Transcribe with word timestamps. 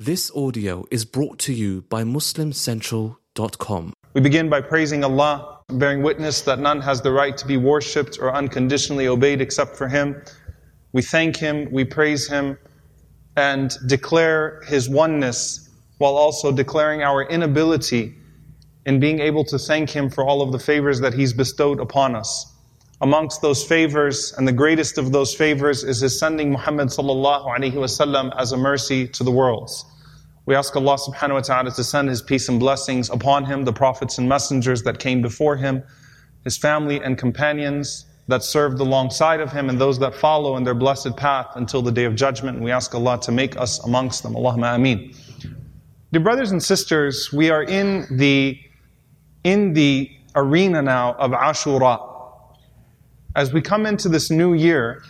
This 0.00 0.30
audio 0.30 0.84
is 0.92 1.04
brought 1.04 1.40
to 1.40 1.52
you 1.52 1.82
by 1.88 2.04
MuslimCentral.com. 2.04 3.92
We 4.14 4.20
begin 4.20 4.48
by 4.48 4.60
praising 4.60 5.02
Allah, 5.02 5.58
bearing 5.70 6.04
witness 6.04 6.42
that 6.42 6.60
none 6.60 6.80
has 6.82 7.02
the 7.02 7.10
right 7.10 7.36
to 7.36 7.44
be 7.44 7.56
worshipped 7.56 8.16
or 8.20 8.32
unconditionally 8.32 9.08
obeyed 9.08 9.40
except 9.40 9.74
for 9.74 9.88
Him. 9.88 10.22
We 10.92 11.02
thank 11.02 11.36
Him, 11.36 11.68
we 11.72 11.84
praise 11.84 12.28
Him, 12.28 12.56
and 13.36 13.76
declare 13.88 14.62
His 14.68 14.88
oneness 14.88 15.68
while 15.96 16.14
also 16.14 16.52
declaring 16.52 17.02
our 17.02 17.24
inability 17.24 18.14
in 18.86 19.00
being 19.00 19.18
able 19.18 19.42
to 19.46 19.58
thank 19.58 19.90
Him 19.90 20.10
for 20.10 20.22
all 20.24 20.42
of 20.42 20.52
the 20.52 20.60
favors 20.60 21.00
that 21.00 21.12
He's 21.12 21.32
bestowed 21.32 21.80
upon 21.80 22.14
us. 22.14 22.54
Amongst 23.00 23.42
those 23.42 23.62
favors, 23.64 24.32
and 24.36 24.48
the 24.48 24.52
greatest 24.52 24.98
of 24.98 25.12
those 25.12 25.32
favors, 25.32 25.84
is 25.84 26.00
His 26.00 26.18
sending 26.18 26.50
Muhammad 26.50 26.88
sallallahu 26.88 27.46
alaihi 27.46 27.74
wasallam 27.74 28.32
as 28.36 28.50
a 28.50 28.56
mercy 28.56 29.06
to 29.08 29.22
the 29.22 29.30
worlds. 29.30 29.84
We 30.46 30.56
ask 30.56 30.74
Allah 30.74 30.96
subhanahu 30.96 31.34
wa 31.34 31.40
ta'ala 31.40 31.70
to 31.72 31.84
send 31.84 32.08
His 32.08 32.22
peace 32.22 32.48
and 32.48 32.58
blessings 32.58 33.08
upon 33.10 33.44
Him, 33.44 33.64
the 33.64 33.72
prophets 33.72 34.18
and 34.18 34.28
messengers 34.28 34.82
that 34.82 34.98
came 34.98 35.22
before 35.22 35.56
Him, 35.56 35.84
His 36.42 36.56
family 36.56 37.00
and 37.00 37.16
companions 37.16 38.06
that 38.26 38.42
served 38.42 38.80
alongside 38.80 39.40
of 39.40 39.52
Him, 39.52 39.68
and 39.68 39.80
those 39.80 40.00
that 40.00 40.14
follow 40.14 40.56
in 40.56 40.64
their 40.64 40.74
blessed 40.74 41.16
path 41.16 41.46
until 41.54 41.82
the 41.82 41.92
day 41.92 42.04
of 42.04 42.16
judgment. 42.16 42.56
And 42.56 42.64
we 42.64 42.72
ask 42.72 42.92
Allah 42.94 43.20
to 43.20 43.30
make 43.30 43.56
us 43.56 43.78
amongst 43.84 44.24
them. 44.24 44.34
Allahumma 44.34 44.74
ameen. 44.74 45.14
Dear 46.10 46.22
brothers 46.22 46.50
and 46.50 46.62
sisters, 46.62 47.32
we 47.32 47.50
are 47.50 47.62
in 47.62 48.06
the, 48.10 48.58
in 49.44 49.74
the 49.74 50.10
arena 50.34 50.82
now 50.82 51.12
of 51.12 51.30
Ashura 51.30 52.07
As 53.37 53.51
we 53.51 53.61
come 53.61 53.85
into 53.85 54.09
this 54.09 54.29
new 54.29 54.53
year, 54.53 55.03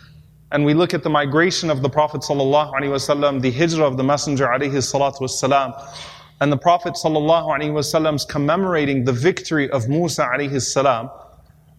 and 0.50 0.64
we 0.64 0.72
look 0.72 0.94
at 0.94 1.02
the 1.02 1.10
migration 1.10 1.68
of 1.68 1.82
the 1.82 1.90
Prophet 1.90 2.20
ﷺ, 2.20 3.40
the 3.40 3.50
hijrah 3.50 3.86
of 3.86 3.96
the 3.96 4.04
Messenger 4.04 4.46
والسلام, 4.46 5.96
and 6.40 6.52
the 6.52 6.56
Prophet 6.56 6.94
ﷺ's 6.94 8.24
commemorating 8.24 9.04
the 9.04 9.12
victory 9.12 9.68
of 9.70 9.88
Musa 9.88 10.22
السلام, 10.22 11.10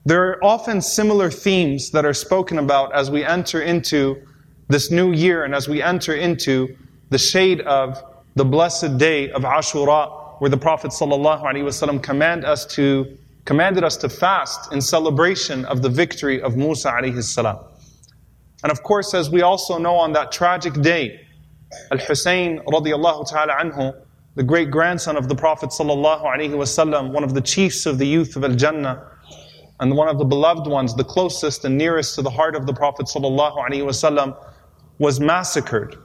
there 0.05 0.29
are 0.29 0.43
often 0.43 0.81
similar 0.81 1.31
themes 1.31 1.89
that 1.91 2.05
are 2.05 2.13
spoken 2.13 2.59
about 2.59 2.93
as 2.93 3.09
we 3.09 3.23
enter 3.23 3.61
into 3.61 4.21
this 4.67 4.91
new 4.91 5.13
year 5.13 5.43
and 5.43 5.55
as 5.55 5.67
we 5.67 5.81
enter 5.81 6.13
into 6.13 6.75
the 7.09 7.17
shade 7.17 7.61
of 7.61 8.03
the 8.35 8.45
blessed 8.45 8.97
day 8.97 9.29
of 9.31 9.43
Ashura, 9.43 10.39
where 10.39 10.49
the 10.49 10.57
Prophet 10.57 10.91
ﷺ 10.91 12.03
command 12.03 12.45
us 12.45 12.65
to, 12.75 13.17
commanded 13.44 13.84
us 13.84 13.96
to 13.98 14.08
fast 14.08 14.72
in 14.72 14.80
celebration 14.80 15.64
of 15.64 15.82
the 15.82 15.88
victory 15.88 16.40
of 16.42 16.56
Musa 16.56 16.90
alayhi 16.90 17.22
salam. 17.22 17.58
And 18.62 18.70
of 18.70 18.82
course, 18.82 19.14
as 19.14 19.30
we 19.30 19.42
also 19.42 19.78
know 19.78 19.96
on 19.96 20.12
that 20.12 20.32
tragic 20.32 20.74
day, 20.74 21.20
Al-Hussein 21.90 22.60
radiallahu 22.66 23.28
ta'ala 23.28 23.54
anhu, 23.54 23.94
the 24.34 24.42
great 24.42 24.70
grandson 24.70 25.16
of 25.16 25.28
the 25.28 25.34
Prophet 25.34 25.70
sallallahu 25.70 26.22
alayhi 26.24 26.50
wasallam, 26.50 27.12
one 27.12 27.24
of 27.24 27.34
the 27.34 27.40
chiefs 27.40 27.86
of 27.86 27.98
the 27.98 28.06
youth 28.06 28.36
of 28.36 28.44
Al-Jannah, 28.44 29.06
and 29.80 29.96
one 29.96 30.08
of 30.08 30.18
the 30.18 30.24
beloved 30.24 30.66
ones, 30.66 30.94
the 30.94 31.04
closest 31.04 31.64
and 31.64 31.78
nearest 31.78 32.14
to 32.16 32.22
the 32.22 32.30
heart 32.30 32.54
of 32.54 32.66
the 32.66 32.74
Prophet 32.74 33.06
sallallahu 33.06 33.56
alayhi 33.56 33.82
wasallam, 33.82 34.36
was 34.98 35.18
massacred 35.18 35.96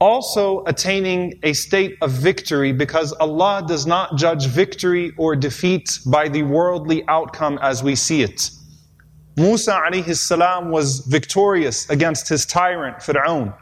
also 0.00 0.64
attaining 0.66 1.40
a 1.42 1.52
state 1.52 1.96
of 2.02 2.12
victory 2.12 2.72
because 2.72 3.12
Allah 3.14 3.64
does 3.66 3.84
not 3.84 4.16
judge 4.16 4.46
victory 4.46 5.12
or 5.16 5.34
defeat 5.34 5.98
by 6.06 6.28
the 6.28 6.44
worldly 6.44 7.02
outcome 7.08 7.58
as 7.60 7.82
we 7.82 7.96
see 7.96 8.22
it. 8.22 8.50
Musa 9.36 9.72
alayhi 9.72 10.16
salam 10.16 10.70
was 10.70 11.00
victorious 11.00 11.88
against 11.90 12.28
his 12.28 12.46
tyrant 12.46 12.98
Fir'aun 12.98 13.54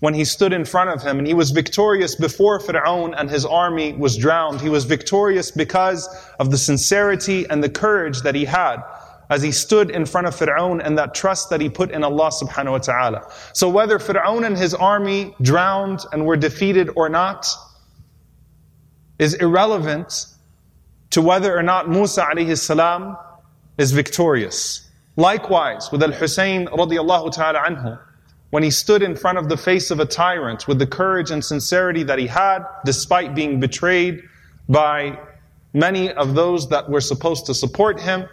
when 0.00 0.14
he 0.14 0.24
stood 0.24 0.52
in 0.52 0.64
front 0.64 0.90
of 0.90 1.02
him 1.02 1.18
and 1.18 1.26
he 1.26 1.34
was 1.34 1.50
victorious 1.50 2.14
before 2.14 2.58
Fir'aun 2.58 3.14
and 3.18 3.28
his 3.28 3.44
army 3.44 3.92
was 3.92 4.16
drowned. 4.16 4.60
He 4.60 4.68
was 4.68 4.84
victorious 4.84 5.50
because 5.50 6.08
of 6.38 6.50
the 6.50 6.58
sincerity 6.58 7.46
and 7.50 7.62
the 7.62 7.68
courage 7.68 8.22
that 8.22 8.34
he 8.34 8.44
had 8.44 8.82
as 9.30 9.42
he 9.42 9.52
stood 9.52 9.90
in 9.90 10.06
front 10.06 10.26
of 10.26 10.34
Fir'aun 10.34 10.80
and 10.84 10.96
that 10.98 11.14
trust 11.14 11.50
that 11.50 11.60
he 11.60 11.68
put 11.68 11.90
in 11.90 12.02
Allah 12.02 12.30
subhanahu 12.30 12.72
wa 12.72 12.78
ta'ala. 12.78 13.32
So 13.52 13.68
whether 13.68 13.98
Fir'aun 13.98 14.46
and 14.46 14.56
his 14.56 14.74
army 14.74 15.34
drowned 15.42 16.00
and 16.12 16.24
were 16.24 16.36
defeated 16.36 16.90
or 16.96 17.08
not 17.08 17.46
is 19.18 19.34
irrelevant 19.34 20.26
to 21.10 21.22
whether 21.22 21.56
or 21.56 21.62
not 21.62 21.88
Musa 21.88 22.22
alayhi 22.22 22.58
salam 22.58 23.16
is 23.76 23.92
victorious. 23.92 24.88
Likewise, 25.16 25.90
with 25.90 26.02
Al-Hussein 26.02 26.66
radiallahu 26.66 27.32
ta'ala 27.32 27.58
anhu, 27.60 27.98
when 28.50 28.62
he 28.62 28.70
stood 28.70 29.02
in 29.02 29.14
front 29.14 29.36
of 29.36 29.48
the 29.48 29.56
face 29.56 29.90
of 29.90 30.00
a 30.00 30.06
tyrant 30.06 30.66
with 30.66 30.78
the 30.78 30.86
courage 30.86 31.30
and 31.30 31.44
sincerity 31.44 32.02
that 32.04 32.18
he 32.18 32.26
had, 32.26 32.60
despite 32.84 33.34
being 33.34 33.60
betrayed 33.60 34.22
by 34.68 35.18
many 35.74 36.10
of 36.10 36.34
those 36.34 36.68
that 36.68 36.88
were 36.88 37.00
supposed 37.00 37.46
to 37.46 37.54
support 37.54 38.00
him, 38.00 38.26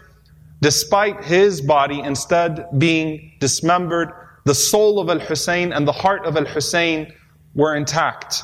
despite 0.65 1.23
his 1.23 1.61
body 1.61 1.99
instead 1.99 2.65
being 2.79 3.31
dismembered, 3.39 4.09
the 4.45 4.55
soul 4.55 4.99
of 4.99 5.11
Al-Hussein 5.11 5.71
and 5.71 5.87
the 5.87 5.91
heart 5.91 6.25
of 6.25 6.35
Al-Hussein 6.37 7.13
were 7.53 7.75
intact. 7.75 8.41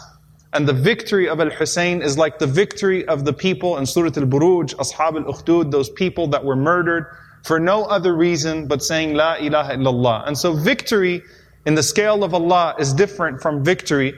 And 0.53 0.67
the 0.67 0.73
victory 0.91 1.27
of 1.27 1.39
Al-Hussein 1.39 2.03
is 2.03 2.19
like 2.19 2.37
the 2.37 2.45
victory 2.45 3.07
of 3.07 3.25
the 3.25 3.33
people 3.33 3.79
in 3.79 3.87
Surah 3.87 4.11
Al-Buruj, 4.15 4.75
Ashab 4.75 5.15
al-Ukhdud, 5.15 5.71
those 5.71 5.89
people 5.89 6.27
that 6.27 6.45
were 6.45 6.55
murdered 6.55 7.07
for 7.43 7.59
no 7.59 7.85
other 7.85 8.15
reason 8.15 8.67
but 8.67 8.83
saying 8.83 9.15
La 9.15 9.37
ilaha 9.37 9.73
illallah. 9.73 10.27
And 10.27 10.37
so 10.37 10.53
victory 10.53 11.23
in 11.65 11.73
the 11.73 11.81
scale 11.81 12.23
of 12.23 12.35
Allah 12.35 12.75
is 12.77 12.93
different 12.93 13.41
from 13.41 13.63
victory 13.63 14.13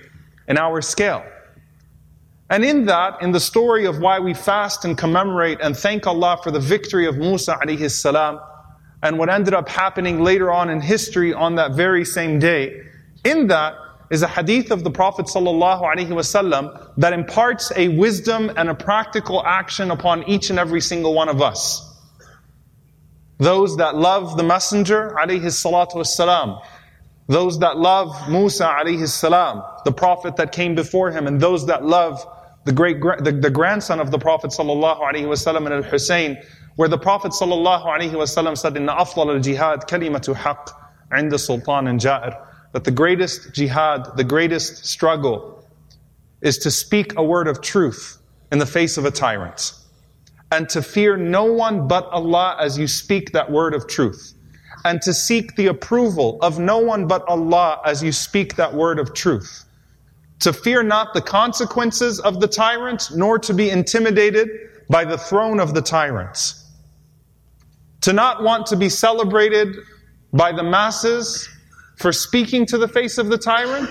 in 0.50 0.58
our 0.58 0.82
scale. 0.82 1.24
And 2.54 2.64
in 2.64 2.86
that, 2.86 3.20
in 3.24 3.32
the 3.32 3.40
story 3.40 3.86
of 3.86 3.98
why 3.98 4.20
we 4.20 4.36
fast 4.36 4.86
and 4.86 4.96
commemorate 4.96 5.60
and 5.60 5.76
thank 5.76 6.06
Allah 6.06 6.38
for 6.44 6.52
the 6.52 6.60
victory 6.60 7.08
of 7.08 7.18
Musa 7.18 7.58
alayhi 7.60 7.90
salam, 7.90 8.40
and 9.02 9.18
what 9.18 9.28
ended 9.28 9.56
up 9.56 9.68
happening 9.68 10.22
later 10.22 10.52
on 10.52 10.70
in 10.70 10.80
history 10.80 11.34
on 11.34 11.56
that 11.56 11.72
very 11.72 12.06
same 12.06 12.38
day, 12.38 12.80
in 13.24 13.48
that 13.48 13.74
is 14.12 14.22
a 14.22 14.28
hadith 14.28 14.70
of 14.70 14.84
the 14.84 14.92
Prophet 14.92 15.26
sallallahu 15.26 15.82
alaihi 15.82 16.10
wasallam 16.10 16.94
that 16.98 17.12
imparts 17.12 17.72
a 17.76 17.88
wisdom 17.88 18.52
and 18.56 18.70
a 18.70 18.76
practical 18.76 19.44
action 19.44 19.90
upon 19.90 20.22
each 20.30 20.52
and 20.52 20.60
every 20.60 20.82
single 20.82 21.16
one 21.16 21.30
of 21.30 21.42
us. 21.42 21.82
Those 23.40 23.78
that 23.78 23.96
love 23.96 24.38
the 24.38 24.44
Messenger, 24.44 25.16
alayhi 25.20 25.46
salatu 25.46 25.96
wasalam. 25.96 26.64
Those 27.28 27.58
that 27.60 27.78
love 27.78 28.30
Musa, 28.30 28.66
alayhi 28.66 29.08
salam, 29.08 29.64
the 29.86 29.92
Prophet 29.92 30.36
that 30.36 30.52
came 30.52 30.76
before 30.76 31.10
him, 31.10 31.26
and 31.26 31.42
those 31.42 31.66
that 31.66 31.84
love 31.84 32.24
the 32.66 32.72
great, 32.72 33.00
the, 33.02 33.32
the 33.32 33.50
grandson 33.50 34.00
of 34.00 34.12
the 34.12 34.20
Prophet 34.20 34.52
sallallahu 34.52 35.00
alaihi 35.02 35.26
wasallam 35.26 35.66
and 35.66 35.86
al-Hussein, 35.86 36.38
where 36.76 36.90
the 36.90 36.98
Prophet 36.98 37.32
sallallahu 37.32 37.86
alaihi 37.86 38.12
wasallam 38.12 38.58
said, 38.58 38.78
"Inna 38.78 38.94
afdal 38.94 39.34
al-jihad 39.34 39.88
kalimatu 39.88 40.36
haqq 40.36 40.72
inda 41.12 41.40
sultan 41.40 41.88
and 41.88 42.00
ja'ir." 42.00 42.36
That 42.72 42.86
the 42.86 42.92
greatest 42.92 43.54
jihad, 43.54 44.18
the 44.18 44.24
greatest 44.24 44.86
struggle, 44.86 45.68
is 46.42 46.58
to 46.60 46.72
speak 46.72 47.18
a 47.18 47.24
word 47.24 47.48
of 47.48 47.62
truth 47.62 48.18
in 48.52 48.60
the 48.60 48.66
face 48.66 48.98
of 48.98 49.06
a 49.06 49.12
tyrant 49.12 49.74
and 50.54 50.70
to 50.70 50.84
fear 50.84 51.18
no 51.18 51.46
one 51.46 51.88
but 51.88 52.08
Allah 52.10 52.56
as 52.60 52.78
you 52.78 52.88
speak 52.88 53.32
that 53.32 53.52
word 53.52 53.74
of 53.74 53.88
truth, 53.88 54.36
and 54.86 55.02
to 55.02 55.12
seek 55.12 55.56
the 55.56 55.66
approval 55.66 56.38
of 56.42 56.60
no 56.60 56.78
one 56.78 57.08
but 57.08 57.28
Allah 57.28 57.82
as 57.84 58.04
you 58.04 58.12
speak 58.12 58.56
that 58.58 58.74
word 58.76 59.00
of 59.00 59.16
truth. 59.16 59.63
To 60.44 60.52
fear 60.52 60.84
not 60.84 61.14
the 61.14 61.22
consequences 61.22 62.20
of 62.20 62.42
the 62.42 62.50
tyrant, 62.50 63.12
nor 63.16 63.40
to 63.40 63.54
be 63.54 63.70
intimidated 63.70 64.50
by 64.90 65.06
the 65.06 65.18
throne 65.18 65.62
of 65.62 65.74
the 65.74 65.82
tyrant. 65.82 66.56
To 68.02 68.12
not 68.12 68.44
want 68.44 68.66
to 68.66 68.76
be 68.76 68.90
celebrated 68.90 69.74
by 70.34 70.52
the 70.52 70.62
masses 70.62 71.48
for 71.96 72.12
speaking 72.12 72.66
to 72.66 72.78
the 72.78 72.90
face 72.90 73.18
of 73.18 73.30
the 73.30 73.38
tyrant, 73.38 73.90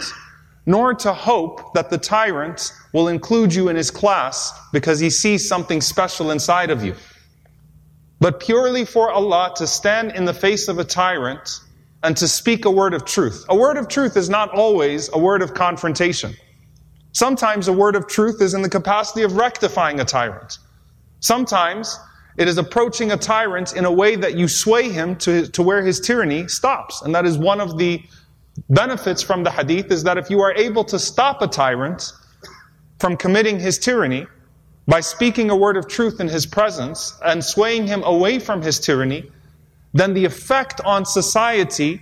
nor 0.66 0.92
to 0.92 1.14
hope 1.14 1.72
that 1.72 1.88
the 1.88 1.96
tyrant 1.96 2.70
will 2.92 3.08
include 3.08 3.54
you 3.54 3.70
in 3.70 3.76
his 3.76 3.90
class 3.90 4.52
because 4.74 5.00
he 5.00 5.08
sees 5.08 5.48
something 5.48 5.80
special 5.80 6.30
inside 6.30 6.68
of 6.68 6.84
you. 6.84 6.94
But 8.20 8.40
purely 8.40 8.84
for 8.84 9.10
Allah 9.10 9.54
to 9.56 9.66
stand 9.66 10.12
in 10.12 10.26
the 10.26 10.34
face 10.34 10.68
of 10.68 10.78
a 10.78 10.84
tyrant 10.84 11.60
and 12.02 12.16
to 12.16 12.26
speak 12.26 12.64
a 12.64 12.70
word 12.70 12.94
of 12.94 13.04
truth. 13.04 13.44
A 13.48 13.56
word 13.56 13.76
of 13.76 13.88
truth 13.88 14.16
is 14.16 14.28
not 14.28 14.50
always 14.50 15.08
a 15.12 15.18
word 15.18 15.42
of 15.42 15.54
confrontation. 15.54 16.34
Sometimes 17.12 17.68
a 17.68 17.72
word 17.72 17.94
of 17.94 18.08
truth 18.08 18.40
is 18.40 18.54
in 18.54 18.62
the 18.62 18.70
capacity 18.70 19.22
of 19.22 19.34
rectifying 19.36 20.00
a 20.00 20.04
tyrant. 20.04 20.58
Sometimes 21.20 21.98
it 22.36 22.48
is 22.48 22.58
approaching 22.58 23.12
a 23.12 23.16
tyrant 23.16 23.76
in 23.76 23.84
a 23.84 23.92
way 23.92 24.16
that 24.16 24.36
you 24.36 24.48
sway 24.48 24.88
him 24.90 25.16
to, 25.16 25.46
to 25.48 25.62
where 25.62 25.82
his 25.82 26.00
tyranny 26.00 26.48
stops. 26.48 27.02
And 27.02 27.14
that 27.14 27.26
is 27.26 27.36
one 27.36 27.60
of 27.60 27.78
the 27.78 28.02
benefits 28.70 29.22
from 29.22 29.44
the 29.44 29.50
hadith 29.50 29.90
is 29.90 30.02
that 30.04 30.18
if 30.18 30.30
you 30.30 30.40
are 30.40 30.52
able 30.54 30.84
to 30.84 30.98
stop 30.98 31.42
a 31.42 31.46
tyrant 31.46 32.12
from 32.98 33.16
committing 33.16 33.60
his 33.60 33.78
tyranny 33.78 34.26
by 34.86 35.00
speaking 35.00 35.50
a 35.50 35.56
word 35.56 35.76
of 35.76 35.86
truth 35.88 36.20
in 36.20 36.28
his 36.28 36.46
presence 36.46 37.18
and 37.24 37.44
swaying 37.44 37.86
him 37.86 38.02
away 38.02 38.38
from 38.38 38.62
his 38.62 38.80
tyranny, 38.80 39.30
then 39.92 40.14
the 40.14 40.24
effect 40.24 40.80
on 40.84 41.04
society 41.04 42.00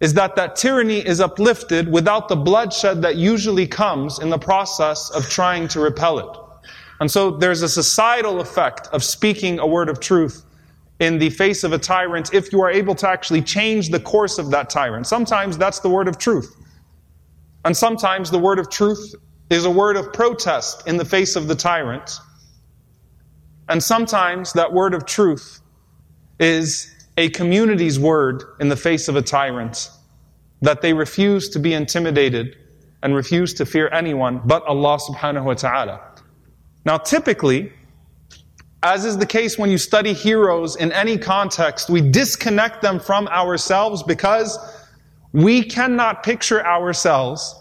is 0.00 0.14
that 0.14 0.36
that 0.36 0.54
tyranny 0.54 0.98
is 0.98 1.20
uplifted 1.20 1.90
without 1.90 2.28
the 2.28 2.36
bloodshed 2.36 3.02
that 3.02 3.16
usually 3.16 3.66
comes 3.66 4.20
in 4.20 4.30
the 4.30 4.38
process 4.38 5.10
of 5.10 5.28
trying 5.28 5.66
to 5.68 5.80
repel 5.80 6.18
it. 6.20 6.38
And 7.00 7.10
so 7.10 7.30
there's 7.30 7.62
a 7.62 7.68
societal 7.68 8.40
effect 8.40 8.88
of 8.92 9.02
speaking 9.02 9.58
a 9.58 9.66
word 9.66 9.88
of 9.88 10.00
truth 10.00 10.44
in 11.00 11.18
the 11.18 11.30
face 11.30 11.64
of 11.64 11.72
a 11.72 11.78
tyrant 11.78 12.32
if 12.34 12.52
you 12.52 12.60
are 12.60 12.70
able 12.70 12.94
to 12.96 13.08
actually 13.08 13.42
change 13.42 13.90
the 13.90 14.00
course 14.00 14.38
of 14.38 14.50
that 14.50 14.70
tyrant. 14.70 15.06
Sometimes 15.06 15.56
that's 15.56 15.80
the 15.80 15.88
word 15.88 16.08
of 16.08 16.18
truth. 16.18 16.54
And 17.64 17.76
sometimes 17.76 18.30
the 18.30 18.38
word 18.38 18.58
of 18.58 18.70
truth 18.70 19.14
is 19.50 19.64
a 19.64 19.70
word 19.70 19.96
of 19.96 20.12
protest 20.12 20.86
in 20.86 20.96
the 20.96 21.04
face 21.04 21.36
of 21.36 21.48
the 21.48 21.54
tyrant. 21.54 22.18
And 23.68 23.82
sometimes 23.82 24.52
that 24.54 24.72
word 24.72 24.94
of 24.94 25.06
truth 25.06 25.60
is 26.40 26.97
a 27.18 27.28
community's 27.30 27.98
word 27.98 28.44
in 28.60 28.68
the 28.68 28.76
face 28.76 29.08
of 29.08 29.16
a 29.16 29.22
tyrant 29.22 29.90
that 30.62 30.82
they 30.82 30.92
refuse 30.92 31.48
to 31.48 31.58
be 31.58 31.74
intimidated 31.74 32.56
and 33.02 33.12
refuse 33.12 33.52
to 33.54 33.66
fear 33.66 33.88
anyone 33.88 34.40
but 34.44 34.64
Allah 34.66 34.98
subhanahu 35.00 35.44
wa 35.44 35.54
ta'ala. 35.54 36.00
Now, 36.84 36.96
typically, 36.96 37.72
as 38.84 39.04
is 39.04 39.18
the 39.18 39.26
case 39.26 39.58
when 39.58 39.68
you 39.68 39.78
study 39.78 40.12
heroes 40.12 40.76
in 40.76 40.92
any 40.92 41.18
context, 41.18 41.90
we 41.90 42.00
disconnect 42.00 42.82
them 42.82 43.00
from 43.00 43.26
ourselves 43.26 44.04
because 44.04 44.56
we 45.32 45.64
cannot 45.64 46.22
picture 46.22 46.64
ourselves 46.64 47.52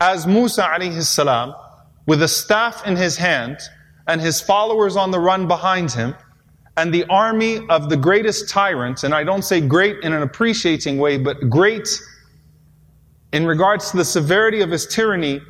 as 0.00 0.26
Musa 0.26 0.62
alayhi 0.62 1.02
salam 1.02 1.54
with 2.06 2.20
a 2.20 2.28
staff 2.28 2.84
in 2.84 2.96
his 2.96 3.16
hand 3.16 3.58
and 4.08 4.20
his 4.20 4.40
followers 4.40 4.96
on 4.96 5.12
the 5.12 5.20
run 5.20 5.46
behind 5.46 5.92
him 5.92 6.16
and 6.76 6.92
the 6.92 7.04
army 7.06 7.60
of 7.68 7.88
the 7.88 7.96
greatest 7.96 8.48
tyrant, 8.48 9.04
and 9.04 9.14
I 9.14 9.24
don't 9.24 9.42
say 9.42 9.60
great 9.60 9.98
in 10.02 10.12
an 10.12 10.22
appreciating 10.22 10.98
way, 10.98 11.18
but 11.18 11.50
great 11.50 11.88
in 13.32 13.46
regards 13.46 13.90
to 13.90 13.96
the 13.98 14.04
severity 14.04 14.60
of 14.60 14.70
his 14.70 14.86
tyranny, 14.86 15.40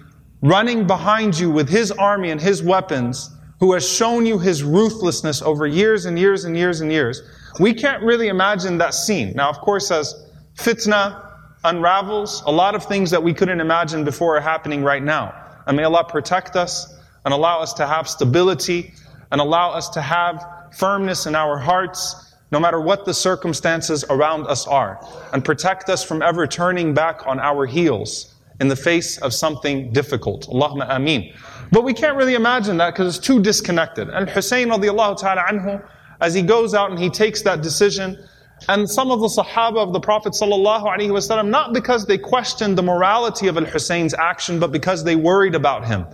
running 0.43 0.87
behind 0.87 1.39
you 1.39 1.51
with 1.51 1.69
his 1.69 1.93
army 1.93 2.31
and 2.31 2.41
his 2.41 2.63
weapons, 2.63 3.31
who 3.61 3.73
has 3.73 3.89
shown 3.89 4.27
you 4.27 4.41
his 4.41 4.65
ruthlessness 4.65 5.41
over 5.43 5.67
years 5.67 6.05
and 6.05 6.19
years 6.19 6.45
and 6.45 6.57
years 6.57 6.81
and 6.81 6.91
years. 6.91 7.23
We 7.61 7.73
can't 7.73 8.03
really 8.03 8.27
imagine 8.27 8.79
that 8.79 8.93
scene. 8.93 9.35
Now, 9.37 9.51
of 9.51 9.59
course, 9.61 9.93
as 9.93 10.15
fitna 10.57 11.29
unravels, 11.63 12.43
a 12.47 12.51
lot 12.51 12.75
of 12.75 12.85
things 12.85 13.13
that 13.13 13.23
we 13.23 13.33
couldn't 13.33 13.61
imagine 13.61 14.05
before 14.05 14.37
are 14.37 14.41
happening 14.41 14.83
right 14.83 15.03
now. 15.03 15.33
And 15.67 15.77
may 15.77 15.85
Allah 15.85 16.05
protect 16.05 16.57
us 16.57 16.93
and 17.25 17.33
allow 17.33 17.61
us 17.61 17.73
to 17.75 17.87
have 17.87 18.09
stability 18.09 18.95
and 19.31 19.41
allow 19.41 19.71
us 19.71 19.89
to 19.91 20.03
have 20.03 20.45
firmness 20.75 21.27
in 21.27 21.35
our 21.35 21.59
hearts, 21.59 22.35
no 22.51 22.61
matter 22.61 22.81
what 22.81 23.05
the 23.05 23.15
circumstances 23.15 24.05
around 24.11 24.47
us 24.47 24.67
are, 24.67 25.05
and 25.33 25.45
protect 25.45 25.89
us 25.89 26.05
from 26.05 26.23
ever 26.23 26.47
turning 26.47 26.95
back 26.95 27.27
on 27.27 27.41
our 27.41 27.67
heels 27.67 28.35
in 28.61 28.69
the 28.69 28.77
face 28.77 29.19
of 29.19 29.33
something 29.33 29.93
difficult. 29.93 30.47
Allahumma 30.49 30.87
ameen. 30.91 31.35
But 31.71 31.85
we 31.85 31.95
can't 31.95 32.17
really 32.17 32.35
imagine 32.35 32.77
that 32.77 32.93
because 32.93 33.17
it's 33.17 33.27
too 33.27 33.41
disconnected. 33.41 34.09
And 34.11 34.29
Hussein 34.29 34.69
radiallahu 34.69 35.19
ta'ala 35.19 35.43
anhu, 35.43 35.83
as 36.21 36.35
he 36.35 36.43
goes 36.43 36.75
out 36.75 36.91
and 36.91 36.99
he 36.99 37.09
takes 37.09 37.43
that 37.43 37.63
decision, 37.63 38.23
and 38.69 38.89
some 38.89 39.11
of 39.11 39.21
the 39.21 39.29
Sahaba 39.29 39.79
of 39.79 39.93
the 39.93 40.01
Prophet 40.01 40.33
wasallam, 40.33 41.49
not 41.49 41.73
because 41.73 42.07
they 42.07 42.19
questioned 42.19 42.79
the 42.79 42.83
morality 42.83 43.49
of 43.49 43.57
Al-Hussein's 43.57 44.15
action, 44.15 44.61
but 44.61 44.71
because 44.71 45.03
they 45.03 45.17
worried 45.17 45.55
about 45.55 45.87
him. 45.87 46.07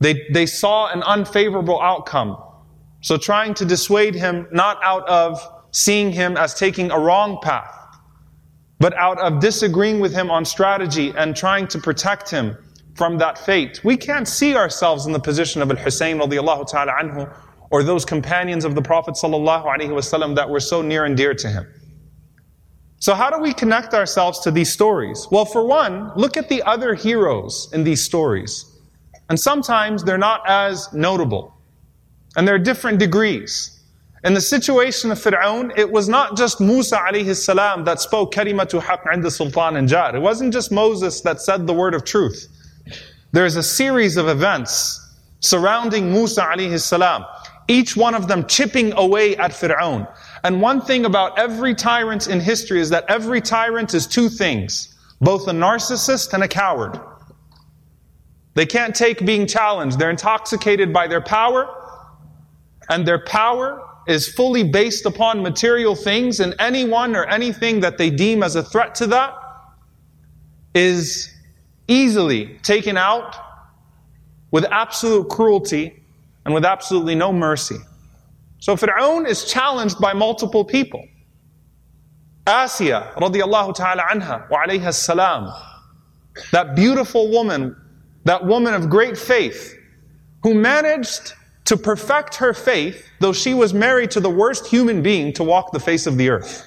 They, 0.00 0.26
they 0.32 0.46
saw 0.46 0.92
an 0.92 1.02
unfavorable 1.02 1.80
outcome. 1.80 2.36
So 3.00 3.16
trying 3.16 3.54
to 3.54 3.64
dissuade 3.64 4.14
him 4.14 4.48
not 4.50 4.78
out 4.82 5.08
of 5.08 5.40
seeing 5.70 6.10
him 6.12 6.36
as 6.36 6.54
taking 6.54 6.90
a 6.90 6.98
wrong 6.98 7.38
path, 7.42 7.74
but 8.80 8.94
out 8.94 9.18
of 9.18 9.40
disagreeing 9.40 10.00
with 10.00 10.12
him 10.12 10.30
on 10.30 10.44
strategy 10.44 11.12
and 11.16 11.36
trying 11.36 11.68
to 11.68 11.78
protect 11.78 12.30
him 12.30 12.56
from 12.94 13.18
that 13.18 13.38
fate. 13.38 13.80
We 13.84 13.96
can't 13.96 14.26
see 14.26 14.56
ourselves 14.56 15.06
in 15.06 15.12
the 15.12 15.20
position 15.20 15.62
of 15.62 15.68
radiallahu 15.68 16.66
ta'ala 16.68 16.92
anhu 17.00 17.32
or 17.70 17.82
those 17.82 18.04
companions 18.04 18.64
of 18.64 18.74
the 18.74 18.82
Prophet 18.82 19.14
sallallahu 19.14 19.64
alaihi 19.64 19.90
wasallam 19.90 20.34
that 20.36 20.50
were 20.50 20.60
so 20.60 20.82
near 20.82 21.04
and 21.04 21.16
dear 21.16 21.34
to 21.34 21.48
him. 21.48 21.66
So 23.00 23.14
how 23.14 23.30
do 23.30 23.38
we 23.38 23.54
connect 23.54 23.94
ourselves 23.94 24.40
to 24.40 24.50
these 24.50 24.72
stories? 24.72 25.28
Well, 25.30 25.44
for 25.44 25.64
one, 25.64 26.10
look 26.16 26.36
at 26.36 26.48
the 26.48 26.62
other 26.64 26.94
heroes 26.94 27.68
in 27.72 27.84
these 27.84 28.02
stories. 28.02 28.64
And 29.28 29.38
sometimes 29.38 30.02
they're 30.02 30.18
not 30.18 30.42
as 30.48 30.92
notable. 30.92 31.54
And 32.38 32.46
there 32.46 32.54
are 32.54 32.58
different 32.60 33.00
degrees. 33.00 33.80
In 34.22 34.32
the 34.32 34.40
situation 34.40 35.10
of 35.10 35.18
Fir'aun, 35.18 35.76
it 35.76 35.90
was 35.90 36.08
not 36.08 36.36
just 36.36 36.60
Musa 36.60 36.96
alayhi 36.96 37.34
salam 37.34 37.84
that 37.86 38.00
spoke 38.00 38.32
kalimatu 38.32 38.80
haq 38.80 39.04
inda 39.06 39.28
sultan 39.28 39.74
and 39.74 39.88
jar. 39.88 40.14
It 40.14 40.20
wasn't 40.20 40.52
just 40.52 40.70
Moses 40.70 41.20
that 41.22 41.40
said 41.40 41.66
the 41.66 41.72
word 41.72 41.94
of 41.94 42.04
truth. 42.04 42.46
There's 43.32 43.56
a 43.56 43.62
series 43.64 44.16
of 44.16 44.28
events 44.28 45.04
surrounding 45.40 46.12
Musa 46.12 46.42
alayhi 46.42 46.80
salam, 46.80 47.24
each 47.66 47.96
one 47.96 48.14
of 48.14 48.28
them 48.28 48.46
chipping 48.46 48.92
away 48.92 49.36
at 49.36 49.50
Fir'aun. 49.50 50.06
And 50.44 50.62
one 50.62 50.80
thing 50.80 51.06
about 51.06 51.40
every 51.40 51.74
tyrant 51.74 52.28
in 52.28 52.38
history 52.38 52.80
is 52.80 52.90
that 52.90 53.04
every 53.08 53.40
tyrant 53.40 53.94
is 53.94 54.06
two 54.06 54.28
things, 54.28 54.94
both 55.20 55.48
a 55.48 55.52
narcissist 55.52 56.32
and 56.34 56.44
a 56.44 56.48
coward. 56.48 57.00
They 58.54 58.66
can't 58.66 58.94
take 58.94 59.26
being 59.26 59.48
challenged. 59.48 59.98
They're 59.98 60.08
intoxicated 60.08 60.92
by 60.92 61.08
their 61.08 61.20
power, 61.20 61.74
and 62.88 63.06
their 63.06 63.18
power 63.24 63.84
is 64.06 64.28
fully 64.28 64.64
based 64.64 65.04
upon 65.06 65.42
material 65.42 65.94
things, 65.94 66.40
and 66.40 66.54
anyone 66.58 67.14
or 67.14 67.26
anything 67.26 67.80
that 67.80 67.98
they 67.98 68.10
deem 68.10 68.42
as 68.42 68.56
a 68.56 68.62
threat 68.62 68.94
to 68.96 69.06
that 69.06 69.34
is 70.74 71.32
easily 71.88 72.58
taken 72.62 72.96
out 72.96 73.36
with 74.50 74.64
absolute 74.66 75.28
cruelty 75.28 76.02
and 76.44 76.54
with 76.54 76.64
absolutely 76.64 77.14
no 77.14 77.32
mercy. 77.32 77.76
So 78.60 78.76
Fir'aun 78.76 79.26
is 79.26 79.44
challenged 79.44 80.00
by 80.00 80.14
multiple 80.14 80.64
people. 80.64 81.04
Asiya 82.46 83.12
radiallahu 83.14 83.74
ta'ala 83.74 84.02
anha 84.10 84.48
wa 84.50 84.64
alayha 84.64 84.94
salam, 84.94 85.52
that 86.50 86.74
beautiful 86.74 87.30
woman 87.30 87.76
that 88.28 88.44
woman 88.44 88.74
of 88.74 88.90
great 88.90 89.16
faith 89.16 89.74
who 90.42 90.52
managed 90.52 91.32
to 91.68 91.76
perfect 91.76 92.36
her 92.36 92.54
faith, 92.54 93.06
though 93.20 93.34
she 93.34 93.52
was 93.52 93.74
married 93.74 94.10
to 94.10 94.20
the 94.20 94.30
worst 94.30 94.66
human 94.66 95.02
being 95.02 95.34
to 95.34 95.44
walk 95.44 95.70
the 95.70 95.78
face 95.78 96.06
of 96.06 96.16
the 96.16 96.30
earth. 96.30 96.66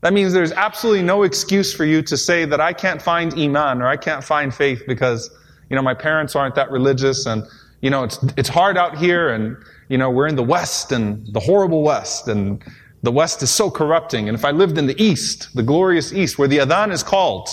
That 0.00 0.14
means 0.14 0.32
there's 0.32 0.52
absolutely 0.52 1.02
no 1.02 1.22
excuse 1.24 1.74
for 1.74 1.84
you 1.84 2.00
to 2.04 2.16
say 2.16 2.46
that 2.46 2.62
I 2.62 2.72
can't 2.72 3.02
find 3.02 3.34
iman 3.34 3.82
or 3.82 3.86
I 3.86 3.98
can't 3.98 4.24
find 4.24 4.54
faith 4.54 4.84
because, 4.86 5.28
you 5.68 5.76
know, 5.76 5.82
my 5.82 5.92
parents 5.92 6.34
aren't 6.34 6.54
that 6.54 6.70
religious 6.70 7.26
and, 7.26 7.42
you 7.82 7.90
know, 7.90 8.04
it's, 8.04 8.18
it's 8.38 8.48
hard 8.48 8.78
out 8.78 8.96
here 8.96 9.28
and, 9.28 9.54
you 9.90 9.98
know, 9.98 10.08
we're 10.08 10.28
in 10.28 10.36
the 10.36 10.42
West 10.42 10.92
and 10.92 11.26
the 11.34 11.40
horrible 11.40 11.82
West 11.82 12.26
and 12.26 12.64
the 13.02 13.12
West 13.12 13.42
is 13.42 13.50
so 13.50 13.70
corrupting. 13.70 14.30
And 14.30 14.34
if 14.34 14.46
I 14.46 14.50
lived 14.50 14.78
in 14.78 14.86
the 14.86 14.98
East, 14.98 15.54
the 15.54 15.62
glorious 15.62 16.10
East, 16.10 16.38
where 16.38 16.48
the 16.48 16.56
Adhan 16.56 16.90
is 16.90 17.02
called, 17.02 17.50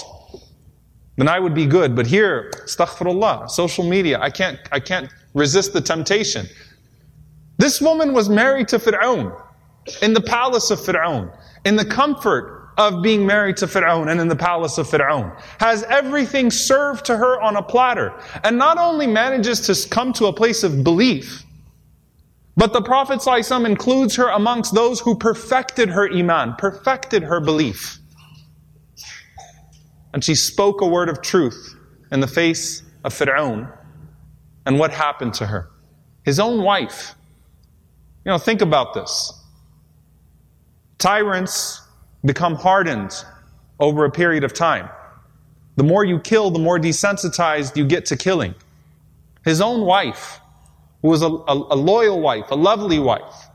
then 1.18 1.28
I 1.28 1.42
would 1.42 1.54
be 1.54 1.66
good. 1.66 1.94
But 1.94 2.08
here, 2.08 2.52
astaghfirullah, 2.54 3.50
social 3.50 3.84
media, 3.84 4.18
I 4.22 4.30
can't, 4.30 4.60
I 4.72 4.80
can't 4.80 5.10
resist 5.34 5.74
the 5.74 5.82
temptation. 5.82 6.48
This 7.58 7.82
woman 7.82 8.14
was 8.14 8.30
married 8.30 8.68
to 8.70 8.80
Fir'aun, 8.80 9.36
in 10.02 10.14
the 10.14 10.22
palace 10.22 10.70
of 10.72 10.80
Fir'aun, 10.80 11.36
in 11.66 11.76
the 11.76 11.86
comfort 11.86 12.70
of 12.78 13.02
being 13.02 13.26
married 13.26 13.58
to 13.58 13.66
Fir'aun 13.66 14.10
and 14.10 14.22
in 14.22 14.28
the 14.28 14.36
palace 14.36 14.78
of 14.78 14.88
Fir'aun, 14.88 15.36
has 15.60 15.84
everything 15.84 16.52
served 16.52 17.06
to 17.06 17.18
her 17.18 17.42
on 17.42 17.56
a 17.56 17.64
platter, 17.64 18.14
and 18.44 18.58
not 18.58 18.78
only 18.78 19.08
manages 19.08 19.62
to 19.62 19.90
come 19.90 20.14
to 20.14 20.28
a 20.28 20.34
place 20.34 20.64
of 20.64 20.84
belief, 20.84 21.44
but 22.56 22.74
the 22.74 22.82
Prophet 22.82 23.20
ﷺ 23.20 23.66
includes 23.68 24.16
her 24.16 24.30
amongst 24.30 24.74
those 24.74 25.00
who 25.00 25.16
perfected 25.16 25.90
her 25.90 26.12
iman, 26.12 26.56
perfected 26.58 27.24
her 27.24 27.40
belief. 27.40 28.00
And 30.14 30.24
she 30.24 30.34
spoke 30.34 30.82
a 30.82 30.88
word 30.88 31.10
of 31.10 31.22
truth 31.22 31.76
in 32.12 32.20
the 32.20 32.28
face 32.28 32.82
of 33.04 33.14
Fir'aun. 33.14 33.72
And 34.68 34.78
what 34.78 34.92
happened 34.92 35.34
to 35.36 35.46
her? 35.46 35.70
His 36.24 36.42
own 36.42 36.62
wife. 36.62 37.16
You 38.26 38.32
know, 38.32 38.38
think 38.38 38.62
about 38.62 38.94
this. 38.94 39.34
Tyrants 40.98 41.82
become 42.26 42.56
hardened 42.56 43.24
over 43.80 44.04
a 44.04 44.12
period 44.12 44.44
of 44.44 44.54
time. 44.54 44.90
The 45.78 45.86
more 45.86 46.04
you 46.04 46.20
kill, 46.20 46.52
the 46.52 46.60
more 46.60 46.78
desensitized 46.78 47.78
you 47.78 47.86
get 47.86 48.06
to 48.08 48.18
killing. 48.18 48.56
His 49.46 49.62
own 49.62 49.86
wife, 49.86 50.42
who 51.02 51.08
was 51.08 51.22
a, 51.22 51.28
a, 51.30 51.54
a 51.54 51.78
loyal 51.78 52.20
wife, 52.20 52.52
a 52.52 52.56
lovely 52.56 53.00
wife, 53.00 53.48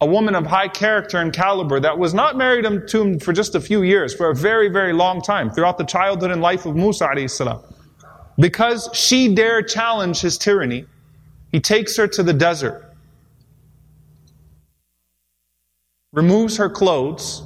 a 0.00 0.06
woman 0.06 0.34
of 0.34 0.46
high 0.46 0.66
character 0.66 1.18
and 1.18 1.32
caliber 1.32 1.78
that 1.78 1.96
was 1.96 2.12
not 2.12 2.36
married 2.36 2.64
to 2.88 3.00
him 3.00 3.20
for 3.20 3.32
just 3.32 3.54
a 3.54 3.60
few 3.60 3.82
years, 3.82 4.12
for 4.12 4.30
a 4.30 4.34
very, 4.34 4.68
very 4.68 4.92
long 4.92 5.22
time, 5.22 5.48
throughout 5.48 5.78
the 5.78 5.84
childhood 5.84 6.32
and 6.32 6.42
life 6.42 6.66
of 6.66 6.74
Musa 6.74 7.28
salam. 7.28 7.62
Because 8.38 8.90
she 8.92 9.34
dare 9.34 9.62
challenge 9.62 10.20
his 10.20 10.36
tyranny, 10.36 10.84
he 11.52 11.60
takes 11.60 11.96
her 11.96 12.06
to 12.08 12.22
the 12.22 12.34
desert, 12.34 12.94
removes 16.12 16.56
her 16.58 16.68
clothes, 16.68 17.42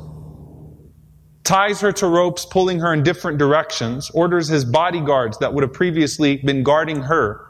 ties 1.44 1.80
her 1.80 1.92
to 1.92 2.06
ropes, 2.06 2.44
pulling 2.44 2.80
her 2.80 2.92
in 2.92 3.02
different 3.02 3.38
directions, 3.38 4.10
orders 4.10 4.48
his 4.48 4.64
bodyguards 4.64 5.38
that 5.38 5.52
would 5.52 5.62
have 5.62 5.72
previously 5.72 6.36
been 6.38 6.62
guarding 6.62 7.02
her 7.02 7.46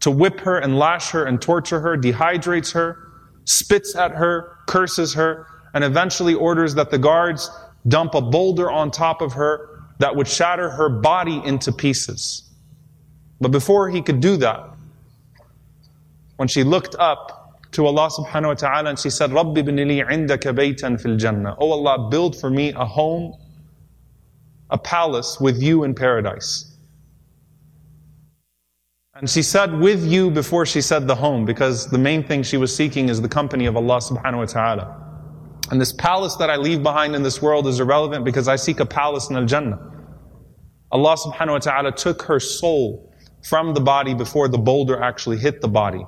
to 0.00 0.10
whip 0.10 0.40
her 0.40 0.58
and 0.58 0.78
lash 0.78 1.10
her 1.10 1.24
and 1.24 1.42
torture 1.42 1.80
her, 1.80 1.96
dehydrates 1.96 2.72
her, 2.72 2.98
spits 3.44 3.96
at 3.96 4.12
her, 4.12 4.56
curses 4.66 5.14
her, 5.14 5.46
and 5.74 5.82
eventually 5.82 6.34
orders 6.34 6.74
that 6.74 6.90
the 6.90 6.98
guards 6.98 7.50
dump 7.88 8.14
a 8.14 8.20
boulder 8.20 8.70
on 8.70 8.90
top 8.90 9.20
of 9.20 9.32
her 9.32 9.68
that 9.98 10.14
would 10.14 10.28
shatter 10.28 10.70
her 10.70 10.88
body 10.88 11.40
into 11.44 11.72
pieces. 11.72 12.45
But 13.40 13.50
before 13.50 13.90
he 13.90 14.02
could 14.02 14.20
do 14.20 14.36
that, 14.38 14.70
when 16.36 16.48
she 16.48 16.64
looked 16.64 16.94
up 16.98 17.46
to 17.72 17.86
Allah 17.86 18.08
subhanahu 18.08 18.48
wa 18.48 18.54
ta'ala 18.54 18.90
and 18.90 18.98
she 18.98 19.10
said, 19.10 19.32
Rabbi 19.32 19.60
ibn 19.60 19.76
li 19.76 20.02
indaka 20.02 20.54
baytan 20.54 21.00
fil 21.00 21.16
jannah. 21.16 21.56
Oh 21.58 21.72
Allah, 21.72 22.08
build 22.08 22.38
for 22.38 22.50
me 22.50 22.72
a 22.72 22.84
home, 22.84 23.34
a 24.70 24.78
palace 24.78 25.38
with 25.40 25.62
you 25.62 25.84
in 25.84 25.94
paradise. 25.94 26.72
And 29.14 29.28
she 29.28 29.42
said 29.42 29.78
with 29.78 30.04
you 30.04 30.30
before 30.30 30.66
she 30.66 30.82
said 30.82 31.06
the 31.06 31.14
home, 31.14 31.46
because 31.46 31.86
the 31.88 31.98
main 31.98 32.22
thing 32.22 32.42
she 32.42 32.58
was 32.58 32.74
seeking 32.74 33.08
is 33.08 33.20
the 33.22 33.28
company 33.28 33.64
of 33.64 33.76
Allah 33.76 33.98
subhanahu 33.98 34.38
wa 34.38 34.44
ta'ala. 34.44 35.02
And 35.70 35.80
this 35.80 35.92
palace 35.92 36.36
that 36.36 36.50
I 36.50 36.56
leave 36.56 36.82
behind 36.82 37.14
in 37.14 37.22
this 37.22 37.40
world 37.40 37.66
is 37.66 37.80
irrelevant 37.80 38.24
because 38.24 38.46
I 38.46 38.56
seek 38.56 38.78
a 38.78 38.86
palace 38.86 39.30
in 39.30 39.36
Al 39.36 39.46
Jannah. 39.46 39.80
Allah 40.92 41.16
subhanahu 41.16 41.52
wa 41.52 41.58
ta'ala 41.58 41.92
took 41.92 42.22
her 42.22 42.38
soul 42.38 43.12
from 43.42 43.74
the 43.74 43.80
body 43.80 44.14
before 44.14 44.48
the 44.48 44.58
boulder 44.58 45.02
actually 45.02 45.38
hit 45.38 45.60
the 45.60 45.68
body. 45.68 46.04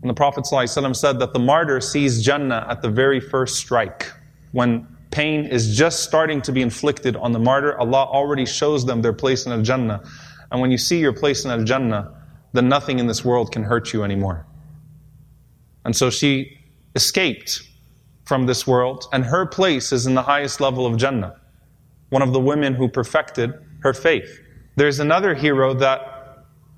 And 0.00 0.10
the 0.10 0.14
Prophet 0.14 0.44
ﷺ 0.44 0.94
said 0.96 1.18
that 1.20 1.32
the 1.32 1.38
martyr 1.38 1.80
sees 1.80 2.22
Jannah 2.22 2.66
at 2.68 2.82
the 2.82 2.90
very 2.90 3.20
first 3.20 3.56
strike. 3.56 4.12
When 4.52 4.86
pain 5.10 5.46
is 5.46 5.76
just 5.76 6.04
starting 6.04 6.42
to 6.42 6.52
be 6.52 6.60
inflicted 6.60 7.16
on 7.16 7.32
the 7.32 7.38
martyr, 7.38 7.78
Allah 7.78 8.04
already 8.04 8.44
shows 8.44 8.84
them 8.84 9.00
their 9.00 9.14
place 9.14 9.46
in 9.46 9.52
Al 9.52 9.62
Jannah. 9.62 10.02
And 10.52 10.60
when 10.60 10.70
you 10.70 10.78
see 10.78 10.98
your 10.98 11.12
place 11.12 11.44
in 11.44 11.50
Al 11.50 11.64
Jannah, 11.64 12.14
then 12.52 12.68
nothing 12.68 12.98
in 12.98 13.06
this 13.06 13.24
world 13.24 13.50
can 13.50 13.64
hurt 13.64 13.92
you 13.92 14.04
anymore. 14.04 14.46
And 15.84 15.96
so 15.96 16.10
she 16.10 16.58
escaped 16.94 17.62
from 18.24 18.46
this 18.46 18.66
world, 18.66 19.06
and 19.12 19.24
her 19.24 19.46
place 19.46 19.92
is 19.92 20.06
in 20.06 20.14
the 20.14 20.22
highest 20.22 20.60
level 20.60 20.86
of 20.86 20.96
Jannah. 20.96 21.40
One 22.10 22.22
of 22.22 22.32
the 22.32 22.40
women 22.40 22.74
who 22.74 22.88
perfected 22.88 23.54
her 23.80 23.92
faith. 23.92 24.40
There's 24.76 25.00
another 25.00 25.34
hero 25.34 25.74
that 25.74 26.13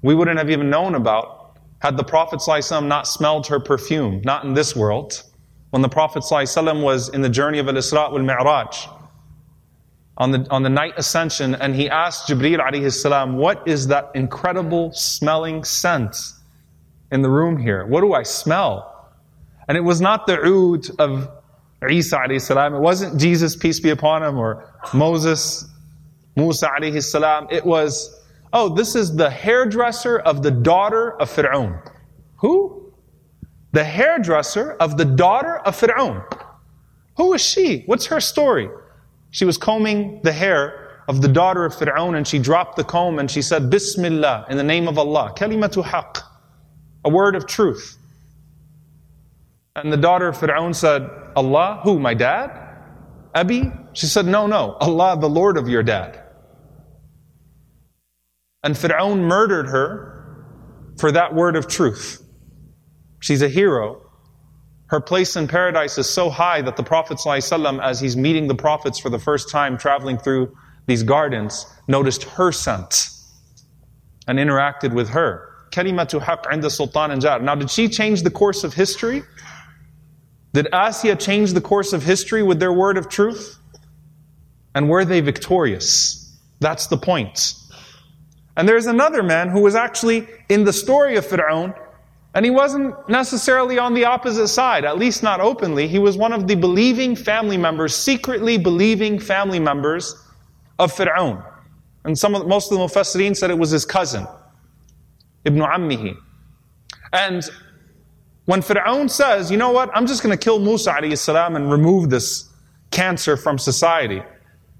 we 0.02 0.14
wouldn't 0.14 0.38
have 0.38 0.50
even 0.50 0.70
known 0.70 0.94
about 0.94 1.58
had 1.80 1.96
the 1.96 2.04
Prophet 2.04 2.40
ﷺ 2.40 2.86
not 2.86 3.06
smelled 3.06 3.46
her 3.48 3.60
perfume, 3.60 4.22
not 4.24 4.44
in 4.44 4.54
this 4.54 4.74
world. 4.74 5.22
When 5.70 5.82
the 5.82 5.88
Prophet 5.88 6.22
ﷺ 6.22 6.82
was 6.82 7.08
in 7.08 7.20
the 7.20 7.28
journey 7.28 7.58
of 7.58 7.68
Al-Isra 7.68 8.10
wal 8.10 8.22
Mi'raj, 8.22 8.88
on 10.16 10.30
the, 10.30 10.46
on 10.50 10.62
the 10.62 10.70
night 10.70 10.94
ascension, 10.96 11.54
and 11.54 11.74
he 11.74 11.90
asked 11.90 12.28
Jibreel 12.28 12.58
alayhi 12.58 12.90
salam, 12.90 13.36
what 13.36 13.68
is 13.68 13.88
that 13.88 14.10
incredible 14.14 14.90
smelling 14.92 15.64
scent 15.64 16.16
in 17.12 17.20
the 17.20 17.28
room 17.28 17.58
here? 17.58 17.84
What 17.86 18.00
do 18.00 18.14
I 18.14 18.22
smell? 18.22 19.12
And 19.68 19.76
it 19.76 19.82
was 19.82 20.00
not 20.00 20.26
the 20.26 20.40
oud 20.40 20.86
of 20.98 21.28
Isa 21.86 22.16
alayhi 22.16 22.40
salam. 22.40 22.74
It 22.74 22.80
wasn't 22.80 23.20
Jesus, 23.20 23.54
peace 23.54 23.80
be 23.80 23.90
upon 23.90 24.22
him, 24.22 24.38
or 24.38 24.72
Moses, 24.94 25.68
Musa 26.34 26.68
alayhi 26.68 27.04
salam. 27.04 27.48
It 27.50 27.66
was, 27.66 28.15
oh, 28.56 28.70
this 28.70 28.96
is 28.96 29.14
the 29.14 29.28
hairdresser 29.28 30.18
of 30.18 30.42
the 30.42 30.50
daughter 30.50 31.12
of 31.20 31.30
Fir'aun. 31.30 31.78
Who? 32.38 32.90
The 33.72 33.84
hairdresser 33.84 34.72
of 34.80 34.96
the 34.96 35.04
daughter 35.04 35.58
of 35.58 35.78
Fir'aun. 35.78 36.24
Who 37.18 37.34
is 37.34 37.42
she? 37.42 37.82
What's 37.84 38.06
her 38.06 38.18
story? 38.18 38.70
She 39.30 39.44
was 39.44 39.58
combing 39.58 40.22
the 40.22 40.32
hair 40.32 41.02
of 41.06 41.20
the 41.20 41.28
daughter 41.28 41.66
of 41.66 41.74
Fir'aun 41.74 42.16
and 42.16 42.26
she 42.26 42.38
dropped 42.38 42.76
the 42.76 42.84
comb 42.84 43.18
and 43.18 43.30
she 43.30 43.42
said, 43.42 43.68
Bismillah, 43.68 44.46
in 44.48 44.56
the 44.56 44.64
name 44.64 44.88
of 44.88 44.96
Allah. 44.98 45.34
Kalimatu 45.36 45.84
haq. 45.84 46.22
A 47.04 47.10
word 47.10 47.36
of 47.36 47.46
truth. 47.46 47.98
And 49.76 49.92
the 49.92 49.98
daughter 49.98 50.28
of 50.28 50.38
Fir'aun 50.38 50.74
said, 50.74 51.10
Allah, 51.36 51.80
who, 51.84 52.00
my 52.00 52.14
dad? 52.14 52.50
Abi? 53.34 53.70
She 53.92 54.06
said, 54.06 54.24
no, 54.24 54.46
no, 54.46 54.78
Allah, 54.80 55.18
the 55.20 55.28
Lord 55.28 55.58
of 55.58 55.68
your 55.68 55.82
dad. 55.82 56.22
And 58.66 58.74
Fir'aun 58.74 59.20
murdered 59.20 59.68
her 59.68 60.34
for 60.98 61.12
that 61.12 61.32
word 61.32 61.54
of 61.54 61.68
truth. 61.68 62.20
She's 63.20 63.40
a 63.40 63.48
hero. 63.48 64.02
Her 64.86 65.00
place 65.00 65.36
in 65.36 65.46
paradise 65.46 65.98
is 65.98 66.10
so 66.10 66.30
high 66.30 66.62
that 66.62 66.76
the 66.76 66.82
Prophet 66.82 67.18
ﷺ, 67.18 67.80
as 67.80 68.00
he's 68.00 68.16
meeting 68.16 68.48
the 68.48 68.56
prophets 68.56 68.98
for 68.98 69.08
the 69.08 69.20
first 69.20 69.50
time 69.50 69.78
traveling 69.78 70.18
through 70.18 70.52
these 70.86 71.04
gardens, 71.04 71.64
noticed 71.86 72.24
her 72.24 72.50
scent 72.50 73.08
and 74.26 74.36
interacted 74.36 74.92
with 74.92 75.10
her. 75.10 75.48
Kalimatu 75.70 76.20
haq 76.20 76.46
inda 76.46 76.68
sultan 76.68 77.12
and 77.12 77.22
jar. 77.22 77.38
Now, 77.38 77.54
did 77.54 77.70
she 77.70 77.88
change 77.88 78.24
the 78.24 78.32
course 78.32 78.64
of 78.64 78.74
history? 78.74 79.22
Did 80.54 80.66
Asiya 80.72 81.20
change 81.20 81.52
the 81.52 81.60
course 81.60 81.92
of 81.92 82.02
history 82.02 82.42
with 82.42 82.58
their 82.58 82.72
word 82.72 82.98
of 82.98 83.08
truth? 83.08 83.60
And 84.74 84.88
were 84.88 85.04
they 85.04 85.20
victorious? 85.20 86.36
That's 86.58 86.88
the 86.88 86.96
point. 86.96 87.54
And 88.56 88.68
there's 88.68 88.86
another 88.86 89.22
man 89.22 89.48
who 89.50 89.60
was 89.60 89.74
actually 89.74 90.26
in 90.48 90.64
the 90.64 90.72
story 90.72 91.16
of 91.16 91.26
Fir'aun, 91.26 91.78
and 92.34 92.44
he 92.44 92.50
wasn't 92.50 92.94
necessarily 93.08 93.78
on 93.78 93.94
the 93.94 94.04
opposite 94.04 94.48
side, 94.48 94.84
at 94.84 94.98
least 94.98 95.22
not 95.22 95.40
openly. 95.40 95.88
He 95.88 95.98
was 95.98 96.16
one 96.16 96.32
of 96.32 96.46
the 96.46 96.54
believing 96.54 97.16
family 97.16 97.56
members, 97.56 97.94
secretly 97.94 98.58
believing 98.58 99.18
family 99.18 99.58
members 99.58 100.14
of 100.78 100.92
Fir'aun. 100.92 101.44
And 102.04 102.18
some 102.18 102.34
of, 102.34 102.46
most 102.46 102.70
of 102.70 102.78
the 102.78 102.84
Mufassirin 102.84 103.36
said 103.36 103.50
it 103.50 103.58
was 103.58 103.70
his 103.70 103.84
cousin, 103.84 104.26
Ibn 105.44 105.60
Ammihi. 105.60 106.16
And 107.12 107.42
when 108.44 108.60
Fir'aun 108.60 109.10
says, 109.10 109.50
you 109.50 109.56
know 109.56 109.70
what, 109.70 109.90
I'm 109.94 110.06
just 110.06 110.22
going 110.22 110.36
to 110.36 110.42
kill 110.42 110.58
Musa 110.58 111.16
salam 111.16 111.56
and 111.56 111.70
remove 111.70 112.10
this 112.10 112.48
cancer 112.90 113.36
from 113.36 113.58
society. 113.58 114.22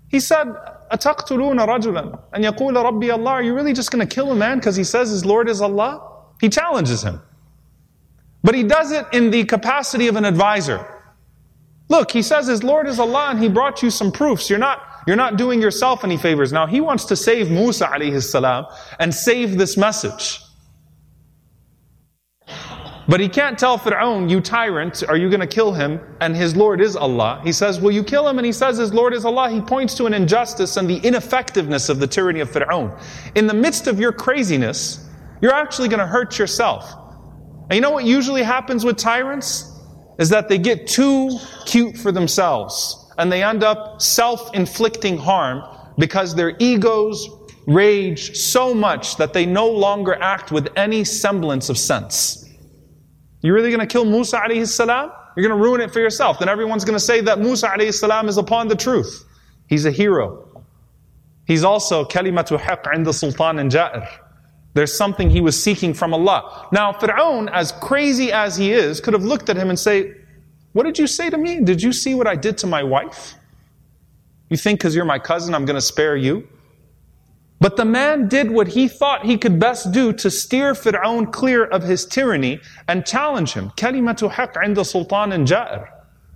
He 0.09 0.21
said, 0.21 0.47
أَتَقْتُلُونَ 0.92 1.60
رَجُلًا 1.60 2.20
أَنْ 2.36 2.44
يَقُولَ 2.44 2.76
رَبِّي 2.76 3.10
اللَّهِ 3.16 3.28
Are 3.28 3.42
you 3.42 3.54
really 3.54 3.74
just 3.74 3.92
going 3.92 4.06
to 4.06 4.16
kill 4.16 4.32
a 4.32 4.36
man 4.36 4.58
because 4.58 4.76
he 4.76 4.84
says 4.84 5.10
his 5.10 5.26
Lord 5.26 5.48
is 5.48 5.62
Allah? 5.62 6.02
He 6.42 6.50
challenges 6.50 7.02
him. 7.02 7.22
But 8.44 8.56
he 8.56 8.64
does 8.64 8.92
it 8.92 9.06
in 9.14 9.32
the 9.32 9.46
capacity 9.46 10.08
of 10.08 10.16
an 10.16 10.26
advisor. 10.26 10.86
Look, 11.90 12.12
he 12.12 12.22
says 12.22 12.48
his 12.48 12.64
Lord 12.64 12.88
is 12.88 13.00
Allah 13.00 13.28
and 13.30 13.40
he 13.40 13.50
brought 13.50 13.84
you 13.84 13.90
some 13.90 14.12
proofs. 14.12 14.50
You're 14.50 14.60
not, 14.60 14.82
you're 15.08 15.16
not 15.16 15.38
doing 15.38 15.62
yourself 15.62 16.04
any 16.04 16.18
favors. 16.18 16.52
Now 16.52 16.66
he 16.66 16.82
wants 16.82 17.06
to 17.06 17.16
save 17.16 17.52
Musa 17.52 17.88
alayhi 17.88 18.22
salam 18.24 18.66
and 19.00 19.14
save 19.14 19.58
this 19.58 19.78
message. 19.78 20.40
But 23.09 23.21
he 23.21 23.29
can't 23.29 23.57
tell 23.57 23.79
Fir'aun, 23.79 24.29
you 24.29 24.41
tyrant, 24.41 25.05
are 25.09 25.17
you 25.17 25.29
going 25.29 25.41
to 25.41 25.47
kill 25.47 25.73
him? 25.73 26.01
And 26.21 26.35
his 26.35 26.57
Lord 26.57 26.81
is 26.81 26.97
Allah. 26.97 27.41
He 27.45 27.53
says, 27.53 27.81
will 27.81 27.93
you 27.93 28.03
kill 28.03 28.29
him? 28.29 28.39
And 28.39 28.45
he 28.45 28.53
says 28.53 28.79
his 28.79 28.93
Lord 28.93 29.15
is 29.15 29.25
Allah. 29.25 29.49
He 29.49 29.61
points 29.61 29.95
to 29.95 30.07
an 30.07 30.15
injustice 30.15 30.77
and 30.77 30.91
the 30.91 30.99
ineffectiveness 30.99 31.89
of 31.89 32.01
the 32.01 32.07
tyranny 32.09 32.41
of 32.41 32.51
Fir'aun. 32.51 33.01
In 33.37 33.47
the 33.47 33.55
midst 33.55 33.87
of 33.87 34.01
your 34.01 34.13
craziness, 34.13 35.09
you're 35.41 35.55
actually 35.55 35.89
going 35.89 36.01
to 36.01 36.07
hurt 36.07 36.37
yourself. 36.37 36.93
And 37.71 37.77
you 37.77 37.81
know 37.81 37.93
what 37.93 38.05
usually 38.05 38.43
happens 38.43 38.85
with 38.85 38.97
tyrants? 38.97 39.73
Is 40.19 40.29
that 40.31 40.49
they 40.49 40.59
get 40.59 40.89
too 40.89 41.39
cute 41.65 41.97
for 41.97 42.11
themselves. 42.11 43.13
And 43.19 43.31
they 43.31 43.45
end 43.45 43.63
up 43.63 44.03
self-inflicting 44.03 45.17
harm 45.17 45.63
because 45.97 46.35
their 46.35 46.57
egos 46.59 47.29
rage 47.69 48.37
so 48.37 48.75
much 48.75 49.17
that 49.17 49.33
they 49.33 49.47
no 49.47 49.69
longer 49.69 50.15
act 50.21 50.51
with 50.51 50.69
any 50.77 51.05
semblance 51.05 51.69
of 51.69 51.79
sense. 51.79 52.46
You 53.43 53.53
really 53.53 53.71
going 53.71 53.81
to 53.81 53.87
kill 53.87 54.05
Musa 54.05 54.39
alayhi 54.39 54.67
salam? 54.67 55.13
You're 55.37 55.47
going 55.47 55.59
to 55.59 55.65
ruin 55.65 55.81
it 55.81 55.93
for 55.93 56.01
yourself. 56.01 56.39
Then 56.39 56.49
everyone's 56.49 56.85
going 56.85 56.97
to 56.97 57.05
say 57.05 57.21
that 57.21 57.39
Musa 57.39 57.69
alayhi 57.69 57.95
salam 57.95 58.29
is 58.29 58.39
upon 58.39 58.69
the 58.69 58.77
truth. 58.77 59.25
He's 59.67 59.85
a 59.85 59.91
hero. 59.91 60.65
He's 61.45 61.63
also 61.63 62.05
kalimatu 62.05 62.59
haqq 62.59 63.05
the 63.05 63.13
sultan 63.13 63.59
and 63.59 63.71
ja'ir. 63.71 64.09
There's 64.75 64.95
something 64.95 65.31
he 65.31 65.41
was 65.41 65.61
seeking 65.61 65.95
from 65.95 66.13
Allah. 66.13 66.69
Now, 66.71 66.93
Fir'aun, 66.93 67.51
as 67.51 67.73
crazy 67.73 68.31
as 68.31 68.57
he 68.57 68.73
is, 68.73 69.01
could 69.01 69.15
have 69.15 69.25
looked 69.25 69.49
at 69.49 69.57
him 69.57 69.71
and 69.71 69.79
say, 69.79 70.13
what 70.73 70.85
did 70.85 70.99
you 70.99 71.07
say 71.07 71.31
to 71.31 71.39
me? 71.39 71.61
Did 71.61 71.83
you 71.83 71.93
see 71.93 72.15
what 72.15 72.27
I 72.27 72.37
did 72.37 72.59
to 72.59 72.67
my 72.67 72.83
wife? 72.83 73.35
You 74.51 74.59
think 74.59 74.81
because 74.81 74.95
you're 74.95 75.07
my 75.07 75.19
cousin, 75.19 75.55
I'm 75.55 75.65
going 75.65 75.77
to 75.77 75.81
spare 75.81 76.17
you? 76.17 76.47
But 77.59 77.77
the 77.77 77.85
man 77.87 78.29
did 78.29 78.51
what 78.51 78.69
he 78.69 78.87
thought 78.87 79.25
he 79.25 79.39
could 79.39 79.59
best 79.59 79.91
do 79.93 80.13
to 80.13 80.31
steer 80.31 80.75
Fir'aun 80.75 81.33
clear 81.33 81.65
of 81.65 81.83
his 81.83 82.05
tyranny 82.05 82.61
and 82.87 83.07
challenge 83.07 83.53
him. 83.55 83.71
Kalimatu 83.77 84.31
haq 84.31 84.55
inda 84.57 84.85
sultan 84.85 85.33
and 85.33 85.47
ja'ir. 85.49 85.89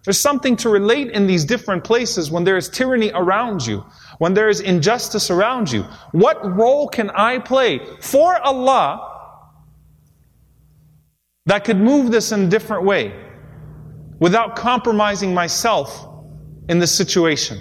There's 0.04 0.18
something 0.18 0.56
to 0.56 0.70
relate 0.70 1.10
in 1.10 1.26
these 1.26 1.44
different 1.44 1.84
places 1.84 2.30
when 2.30 2.44
there 2.44 2.56
is 2.56 2.70
tyranny 2.70 3.10
around 3.14 3.66
you, 3.66 3.84
when 4.18 4.32
there 4.32 4.48
is 4.48 4.60
injustice 4.60 5.30
around 5.30 5.70
you. 5.70 5.82
What 6.12 6.56
role 6.56 6.88
can 6.88 7.10
I 7.10 7.38
play 7.38 7.80
for 8.00 8.34
Allah 8.40 9.06
that 11.44 11.64
could 11.64 11.76
move 11.76 12.10
this 12.10 12.32
in 12.32 12.44
a 12.44 12.46
different 12.46 12.84
way 12.84 13.14
without 14.18 14.56
compromising 14.56 15.34
myself 15.34 16.06
in 16.70 16.78
this 16.78 16.92
situation? 16.92 17.58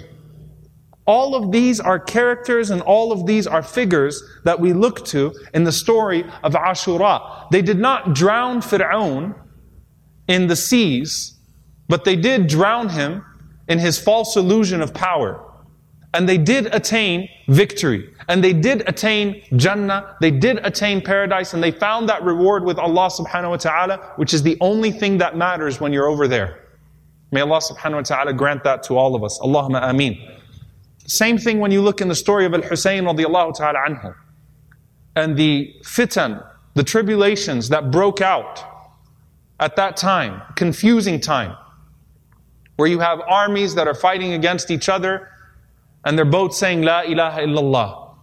All 1.10 1.34
of 1.34 1.50
these 1.50 1.80
are 1.80 1.98
characters 1.98 2.70
and 2.70 2.80
all 2.82 3.10
of 3.10 3.26
these 3.26 3.48
are 3.48 3.64
figures 3.64 4.22
that 4.44 4.60
we 4.60 4.72
look 4.72 5.04
to 5.06 5.34
in 5.52 5.64
the 5.64 5.72
story 5.72 6.22
of 6.44 6.52
Ashura. 6.52 7.50
They 7.50 7.62
did 7.62 7.80
not 7.80 8.14
drown 8.14 8.60
Fir'aun 8.60 9.34
in 10.28 10.46
the 10.46 10.54
seas, 10.54 11.36
but 11.88 12.04
they 12.04 12.14
did 12.14 12.46
drown 12.46 12.90
him 12.90 13.24
in 13.66 13.80
his 13.80 13.98
false 13.98 14.36
illusion 14.36 14.80
of 14.80 14.94
power. 14.94 15.44
And 16.14 16.28
they 16.28 16.38
did 16.38 16.72
attain 16.72 17.28
victory. 17.48 18.14
And 18.28 18.44
they 18.44 18.52
did 18.52 18.88
attain 18.88 19.42
Jannah. 19.56 20.16
They 20.20 20.30
did 20.30 20.64
attain 20.64 21.00
paradise. 21.00 21.54
And 21.54 21.60
they 21.60 21.72
found 21.72 22.08
that 22.08 22.22
reward 22.22 22.62
with 22.62 22.78
Allah 22.78 23.10
subhanahu 23.10 23.50
wa 23.50 23.56
ta'ala, 23.56 24.12
which 24.14 24.32
is 24.32 24.44
the 24.44 24.56
only 24.60 24.92
thing 24.92 25.18
that 25.18 25.36
matters 25.36 25.80
when 25.80 25.92
you're 25.92 26.06
over 26.06 26.28
there. 26.28 26.68
May 27.32 27.40
Allah 27.40 27.58
subhanahu 27.58 27.94
wa 27.94 28.02
ta'ala 28.02 28.32
grant 28.32 28.62
that 28.62 28.84
to 28.84 28.96
all 28.96 29.16
of 29.16 29.24
us. 29.24 29.40
Allahumma 29.40 29.82
ameen. 29.82 30.36
Same 31.10 31.38
thing 31.38 31.58
when 31.58 31.72
you 31.72 31.82
look 31.82 32.00
in 32.00 32.06
the 32.06 32.14
story 32.14 32.46
of 32.46 32.54
Al-Husayn 32.54 33.02
radiallahu 33.02 33.56
ta'ala 33.56 33.80
anhu. 33.80 34.14
And 35.16 35.36
the 35.36 35.74
fitan, 35.82 36.46
the 36.74 36.84
tribulations 36.84 37.68
that 37.70 37.90
broke 37.90 38.20
out 38.20 38.62
at 39.58 39.74
that 39.74 39.96
time, 39.96 40.40
confusing 40.54 41.18
time, 41.18 41.56
where 42.76 42.88
you 42.88 43.00
have 43.00 43.20
armies 43.26 43.74
that 43.74 43.88
are 43.88 43.94
fighting 43.94 44.34
against 44.34 44.70
each 44.70 44.88
other 44.88 45.28
and 46.04 46.16
they're 46.16 46.24
both 46.24 46.54
saying 46.54 46.82
La 46.82 47.00
ilaha 47.00 47.40
illallah. 47.40 48.14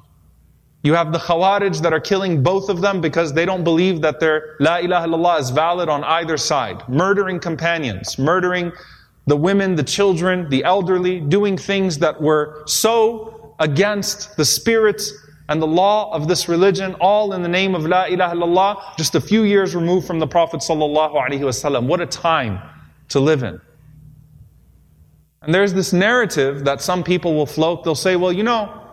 You 0.83 0.93
have 0.93 1.11
the 1.11 1.19
Khawarij 1.19 1.81
that 1.81 1.91
are 1.91 1.99
killing 1.99 2.41
both 2.41 2.69
of 2.69 2.79
them 2.79 3.01
because 3.01 3.33
they 3.33 3.43
don't 3.43 3.65
believe 3.65 3.99
that 3.99 4.21
their 4.21 4.55
La 4.61 4.77
ilaha 4.77 5.09
illallah 5.09 5.39
is 5.41 5.49
valid 5.49 5.89
on 5.89 6.05
either 6.05 6.37
side. 6.37 6.87
Murdering 6.87 7.41
companions, 7.41 8.17
murdering 8.17 8.71
the 9.27 9.35
women, 9.35 9.75
the 9.75 9.83
children, 9.83 10.49
the 10.49 10.63
elderly, 10.63 11.19
doing 11.19 11.57
things 11.57 11.97
that 11.99 12.19
were 12.21 12.63
so 12.65 13.55
against 13.59 14.35
the 14.37 14.45
spirit 14.45 15.01
and 15.49 15.61
the 15.61 15.67
law 15.67 16.11
of 16.13 16.27
this 16.27 16.49
religion, 16.49 16.95
all 16.99 17.33
in 17.33 17.41
the 17.41 17.47
name 17.47 17.75
of 17.75 17.85
La 17.85 18.05
ilaha 18.05 18.35
illallah, 18.35 18.97
just 18.97 19.15
a 19.15 19.21
few 19.21 19.43
years 19.43 19.75
removed 19.75 20.05
from 20.07 20.19
the 20.19 20.27
Prophet 20.27 20.61
sallallahu 20.61 21.13
alaihi 21.13 21.41
wasallam. 21.41 21.87
What 21.87 22.01
a 22.01 22.05
time 22.05 22.59
to 23.09 23.19
live 23.19 23.43
in. 23.43 23.59
And 25.41 25.53
there's 25.53 25.73
this 25.73 25.93
narrative 25.93 26.65
that 26.65 26.81
some 26.81 27.03
people 27.03 27.33
will 27.33 27.45
float. 27.45 27.83
They'll 27.83 27.95
say, 27.95 28.15
well, 28.17 28.33
you 28.33 28.43
know, 28.43 28.83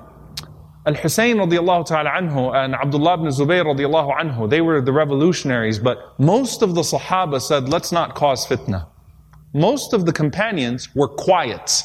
Al-Hussein 0.86 1.36
radiallahu 1.36 1.86
ta'ala 1.86 2.10
anhu 2.10 2.54
and 2.54 2.74
Abdullah 2.74 3.14
ibn 3.14 3.26
Zubayr 3.26 3.64
radiallahu 3.64 4.20
anhu, 4.20 4.48
they 4.48 4.60
were 4.60 4.80
the 4.80 4.92
revolutionaries, 4.92 5.78
but 5.78 6.18
most 6.20 6.62
of 6.62 6.74
the 6.74 6.82
Sahaba 6.82 7.40
said, 7.40 7.68
let's 7.68 7.90
not 7.90 8.14
cause 8.14 8.46
fitna. 8.46 8.86
Most 9.54 9.92
of 9.92 10.04
the 10.04 10.12
companions 10.12 10.94
were 10.94 11.08
quiet. 11.08 11.84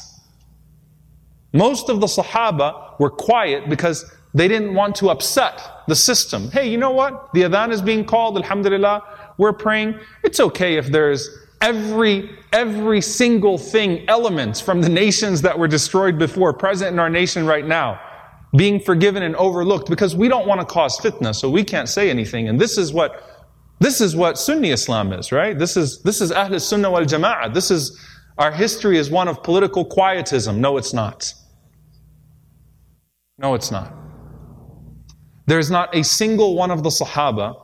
Most 1.52 1.88
of 1.88 2.00
the 2.00 2.06
Sahaba 2.06 2.98
were 3.00 3.10
quiet 3.10 3.68
because 3.70 4.04
they 4.34 4.48
didn't 4.48 4.74
want 4.74 4.94
to 4.96 5.10
upset 5.10 5.60
the 5.88 5.96
system. 5.96 6.50
Hey, 6.50 6.68
you 6.68 6.78
know 6.78 6.90
what? 6.90 7.32
The 7.32 7.42
adhan 7.42 7.72
is 7.72 7.80
being 7.80 8.04
called, 8.04 8.36
alhamdulillah. 8.36 9.34
We're 9.38 9.52
praying. 9.52 9.98
It's 10.22 10.38
okay 10.38 10.76
if 10.76 10.88
there's 10.88 11.28
every, 11.60 12.30
every 12.52 13.00
single 13.00 13.58
thing, 13.58 14.08
elements 14.08 14.60
from 14.60 14.80
the 14.80 14.88
nations 14.88 15.42
that 15.42 15.58
were 15.58 15.68
destroyed 15.68 16.18
before, 16.18 16.52
present 16.52 16.92
in 16.92 16.98
our 16.98 17.10
nation 17.10 17.46
right 17.46 17.66
now, 17.66 18.00
being 18.56 18.80
forgiven 18.80 19.22
and 19.22 19.36
overlooked 19.36 19.88
because 19.88 20.16
we 20.16 20.28
don't 20.28 20.46
want 20.46 20.60
to 20.60 20.66
cause 20.66 20.98
fitna, 20.98 21.34
so 21.34 21.50
we 21.50 21.64
can't 21.64 21.88
say 21.88 22.10
anything. 22.10 22.48
And 22.48 22.60
this 22.60 22.78
is 22.78 22.92
what, 22.92 23.39
this 23.80 24.00
is 24.00 24.14
what 24.14 24.38
Sunni 24.38 24.70
Islam 24.70 25.12
is, 25.12 25.32
right? 25.32 25.58
This 25.58 25.76
is, 25.76 26.02
this 26.02 26.20
is 26.20 26.30
Ahl 26.30 26.58
Sunnah 26.60 26.90
wal 26.90 27.04
Jama'ah. 27.04 27.52
This 27.52 27.70
is, 27.70 27.98
our 28.36 28.52
history 28.52 28.98
is 28.98 29.10
one 29.10 29.26
of 29.26 29.42
political 29.42 29.84
quietism. 29.84 30.60
No, 30.60 30.76
it's 30.76 30.92
not. 30.92 31.32
No, 33.38 33.54
it's 33.54 33.70
not. 33.70 33.94
There's 35.46 35.70
not 35.70 35.96
a 35.96 36.04
single 36.04 36.54
one 36.54 36.70
of 36.70 36.82
the 36.82 36.90
Sahaba 36.90 37.60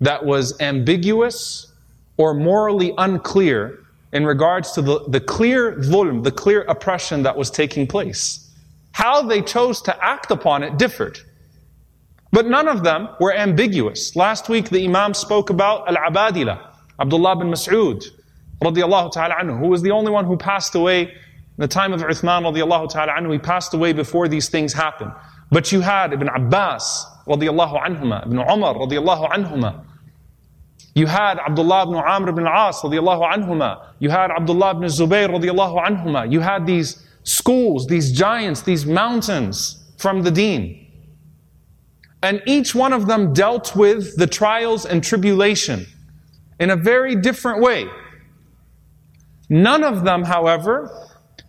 that 0.00 0.24
was 0.24 0.58
ambiguous 0.60 1.72
or 2.16 2.34
morally 2.34 2.94
unclear 2.98 3.80
in 4.12 4.24
regards 4.24 4.72
to 4.72 4.82
the, 4.82 5.04
the 5.08 5.20
clear 5.20 5.72
dhulm, 5.76 6.22
the 6.22 6.30
clear 6.30 6.62
oppression 6.62 7.22
that 7.24 7.36
was 7.36 7.50
taking 7.50 7.86
place. 7.86 8.50
How 8.92 9.22
they 9.22 9.42
chose 9.42 9.82
to 9.82 10.04
act 10.04 10.30
upon 10.30 10.62
it 10.62 10.78
differed. 10.78 11.18
But 12.32 12.46
none 12.46 12.66
of 12.66 12.82
them 12.82 13.08
were 13.20 13.32
ambiguous. 13.32 14.16
Last 14.16 14.48
week 14.48 14.70
the 14.70 14.84
Imam 14.84 15.14
spoke 15.14 15.50
about 15.50 15.88
Al-Abadila, 15.88 16.58
Abdullah 16.98 17.36
bin 17.36 17.48
Mas'ud, 17.48 18.02
radiallahu 18.62 19.58
who 19.60 19.68
was 19.68 19.82
the 19.82 19.90
only 19.90 20.10
one 20.10 20.24
who 20.24 20.36
passed 20.36 20.74
away 20.74 21.02
in 21.02 21.58
the 21.58 21.68
time 21.68 21.92
of 21.92 22.00
Uthman 22.00 22.42
radiallahu 22.42 22.90
ta'ala 22.90 23.12
anhu. 23.12 23.32
He 23.32 23.38
passed 23.38 23.74
away 23.74 23.92
before 23.92 24.28
these 24.28 24.48
things 24.48 24.72
happened. 24.72 25.12
But 25.50 25.70
you 25.70 25.82
had 25.82 26.14
Ibn 26.14 26.28
Abbas 26.28 27.06
radiallahu 27.26 27.84
anhuma, 27.84 28.24
Ibn 28.26 28.38
Umar 28.38 28.74
radiallahu 28.76 29.30
anhuma, 29.30 29.84
you 30.94 31.06
had 31.06 31.38
Abdullah 31.38 31.84
ibn 31.84 31.94
Amr 31.94 32.30
ibn 32.30 32.46
al-As 32.46 32.76
radiallahu 32.76 33.32
anhuma. 33.32 33.86
You 33.98 34.10
had 34.10 34.30
Abdullah 34.30 34.72
ibn 34.72 34.82
Zubayr 34.84 35.28
radiallahu 35.28 35.82
anhuma. 35.82 36.30
You 36.30 36.40
had 36.40 36.66
these 36.66 37.02
schools, 37.22 37.86
these 37.86 38.12
giants, 38.12 38.62
these 38.62 38.84
mountains 38.84 39.82
from 39.96 40.22
the 40.22 40.30
deen. 40.30 40.81
And 42.22 42.40
each 42.46 42.74
one 42.74 42.92
of 42.92 43.06
them 43.06 43.32
dealt 43.32 43.74
with 43.74 44.16
the 44.16 44.26
trials 44.26 44.86
and 44.86 45.02
tribulation 45.02 45.86
in 46.60 46.70
a 46.70 46.76
very 46.76 47.16
different 47.16 47.60
way. 47.60 47.88
None 49.48 49.82
of 49.82 50.04
them, 50.04 50.22
however, 50.22 50.90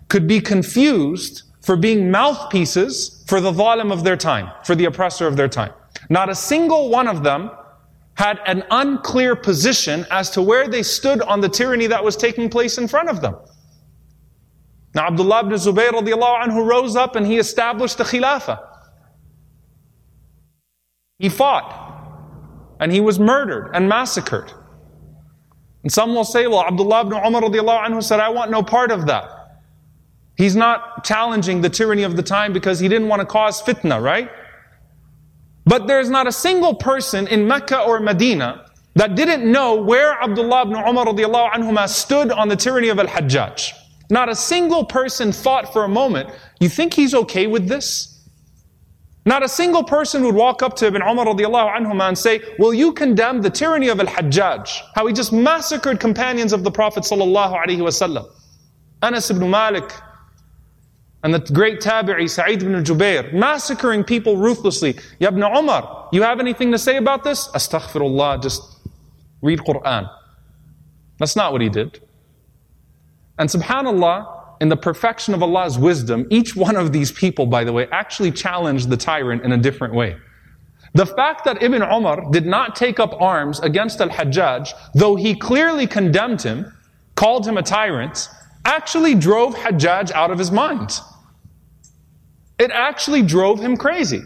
could 0.10 0.28
be 0.28 0.42
confused 0.42 1.44
for 1.62 1.76
being 1.76 2.12
mouthpieces 2.12 3.24
for 3.28 3.40
the 3.40 3.52
zalim 3.52 3.92
of 3.92 4.04
their 4.04 4.18
time, 4.18 4.52
for 4.66 4.76
the 4.76 4.86
oppressor 4.86 5.28
of 5.28 5.38
their 5.38 5.48
time. 5.48 5.72
Not 6.10 6.30
a 6.30 6.36
single 6.36 6.90
one 6.90 7.08
of 7.08 7.24
them 7.24 7.52
had 8.16 8.40
an 8.46 8.64
unclear 8.70 9.36
position 9.36 10.06
as 10.12 10.30
to 10.32 10.42
where 10.42 10.68
they 10.68 10.84
stood 10.84 11.22
on 11.22 11.42
the 11.42 11.50
tyranny 11.50 11.88
that 11.88 12.04
was 12.04 12.16
taking 12.16 12.50
place 12.50 12.78
in 12.78 12.88
front 12.88 13.10
of 13.10 13.22
them. 13.22 13.36
Now 14.94 15.08
Abdullah 15.08 15.40
ibn 15.42 15.54
Zubayr 15.54 15.90
radiallahu 15.90 16.44
anhu 16.44 16.66
rose 16.68 16.96
up 16.96 17.16
and 17.16 17.26
he 17.26 17.38
established 17.38 17.98
the 17.98 18.04
Khilafah. 18.04 18.73
He 21.24 21.30
fought 21.30 21.66
and 22.82 22.92
he 22.92 23.00
was 23.00 23.18
murdered 23.18 23.72
and 23.74 23.88
massacred. 23.88 24.52
And 25.84 25.90
some 25.90 26.14
will 26.14 26.26
say, 26.26 26.48
well, 26.48 26.66
Abdullah 26.66 27.06
ibn 27.06 27.14
Umar 27.14 27.44
anhu 27.44 28.04
said, 28.04 28.20
I 28.20 28.28
want 28.28 28.52
no 28.52 28.62
part 28.62 28.92
of 28.92 29.06
that. 29.06 29.30
He's 30.36 30.58
not 30.58 31.06
challenging 31.06 31.62
the 31.62 31.70
tyranny 31.70 32.04
of 32.04 32.18
the 32.18 32.24
time 32.24 32.52
because 32.52 32.78
he 32.78 32.90
didn't 32.90 33.08
want 33.08 33.22
to 33.22 33.26
cause 33.26 33.62
fitna, 33.62 34.04
right? 34.04 34.30
But 35.64 35.88
there's 35.88 36.10
not 36.10 36.28
a 36.28 36.32
single 36.34 36.76
person 36.76 37.26
in 37.28 37.48
Mecca 37.48 37.80
or 37.80 38.02
Medina 38.02 38.66
that 38.96 39.16
didn't 39.16 39.50
know 39.50 39.76
where 39.76 40.22
Abdullah 40.22 40.64
ibn 40.64 40.76
Umar 40.76 41.06
anhuma 41.06 41.88
stood 41.88 42.34
on 42.34 42.50
the 42.50 42.58
tyranny 42.58 42.90
of 42.90 43.00
Al-Hajjaj. 43.00 43.72
Not 44.10 44.28
a 44.28 44.36
single 44.36 44.84
person 44.84 45.32
thought 45.32 45.72
for 45.72 45.86
a 45.86 45.88
moment, 45.88 46.32
you 46.60 46.68
think 46.68 46.94
he's 46.94 47.16
okay 47.16 47.48
with 47.48 47.70
this? 47.70 48.13
Not 49.26 49.42
a 49.42 49.48
single 49.48 49.84
person 49.84 50.24
would 50.26 50.36
walk 50.36 50.62
up 50.62 50.76
to 50.78 50.88
Ibn 50.88 51.02
Umar 51.02 51.26
radiallahu 51.26 52.08
and 52.08 52.18
say, 52.18 52.42
will 52.60 52.74
you 52.74 52.92
condemn 52.92 53.42
the 53.42 53.50
tyranny 53.50 53.88
of 53.88 54.00
Al-Hajjaj? 54.00 54.82
How 54.96 55.08
he 55.08 55.14
just 55.14 55.32
massacred 55.32 56.00
companions 56.00 56.52
of 56.52 56.64
the 56.64 56.72
Prophet 56.72 57.04
sallallahu 57.04 57.56
alaihi 57.56 57.80
wasallam. 57.80 58.30
Anas 59.02 59.30
ibn 59.32 59.50
Malik, 59.50 59.90
and 61.24 61.34
the 61.34 61.40
great 61.54 61.80
tabi'i, 61.80 62.30
Sa'id 62.30 62.62
ibn 62.62 62.84
Jubair, 62.84 63.34
massacring 63.34 64.04
people 64.04 64.36
ruthlessly. 64.36 64.98
Ya 65.20 65.30
ibn 65.30 65.42
Umar, 65.42 66.10
you 66.12 66.22
have 66.22 66.42
anything 66.42 66.72
to 66.74 66.78
say 66.78 66.98
about 66.98 67.24
this? 67.24 67.48
Astaghfirullah, 67.50 68.42
just 68.44 68.62
read 69.42 69.60
Quran. 69.60 70.10
That's 71.20 71.38
not 71.38 71.54
what 71.54 71.62
he 71.62 71.70
did. 71.70 72.02
And 73.40 73.50
subhanAllah, 73.50 74.43
in 74.64 74.70
the 74.70 74.78
perfection 74.78 75.34
of 75.34 75.44
Allah's 75.44 75.78
wisdom, 75.78 76.26
each 76.30 76.56
one 76.56 76.78
of 76.78 76.94
these 76.94 77.12
people, 77.12 77.46
by 77.46 77.66
the 77.66 77.74
way, 77.74 77.86
actually 77.92 78.32
challenged 78.32 78.88
the 78.88 78.96
tyrant 78.96 79.44
in 79.44 79.52
a 79.52 79.58
different 79.58 79.94
way. 79.94 80.16
The 80.94 81.06
fact 81.06 81.44
that 81.44 81.62
Ibn 81.62 81.82
Umar 81.82 82.32
did 82.32 82.46
not 82.46 82.74
take 82.74 82.98
up 82.98 83.22
arms 83.22 83.60
against 83.60 84.00
Al-Hajjaj, 84.00 84.72
though 84.96 85.18
he 85.18 85.36
clearly 85.36 85.86
condemned 85.86 86.42
him, 86.42 86.72
called 87.16 87.46
him 87.46 87.58
a 87.58 87.62
tyrant, 87.62 88.30
actually 88.64 89.16
drove 89.16 89.54
Hajjaj 89.54 90.12
out 90.12 90.32
of 90.32 90.40
his 90.40 90.50
mind. 90.50 90.98
It 92.58 92.72
actually 92.72 93.22
drove 93.22 93.60
him 93.60 93.76
crazy. 93.76 94.22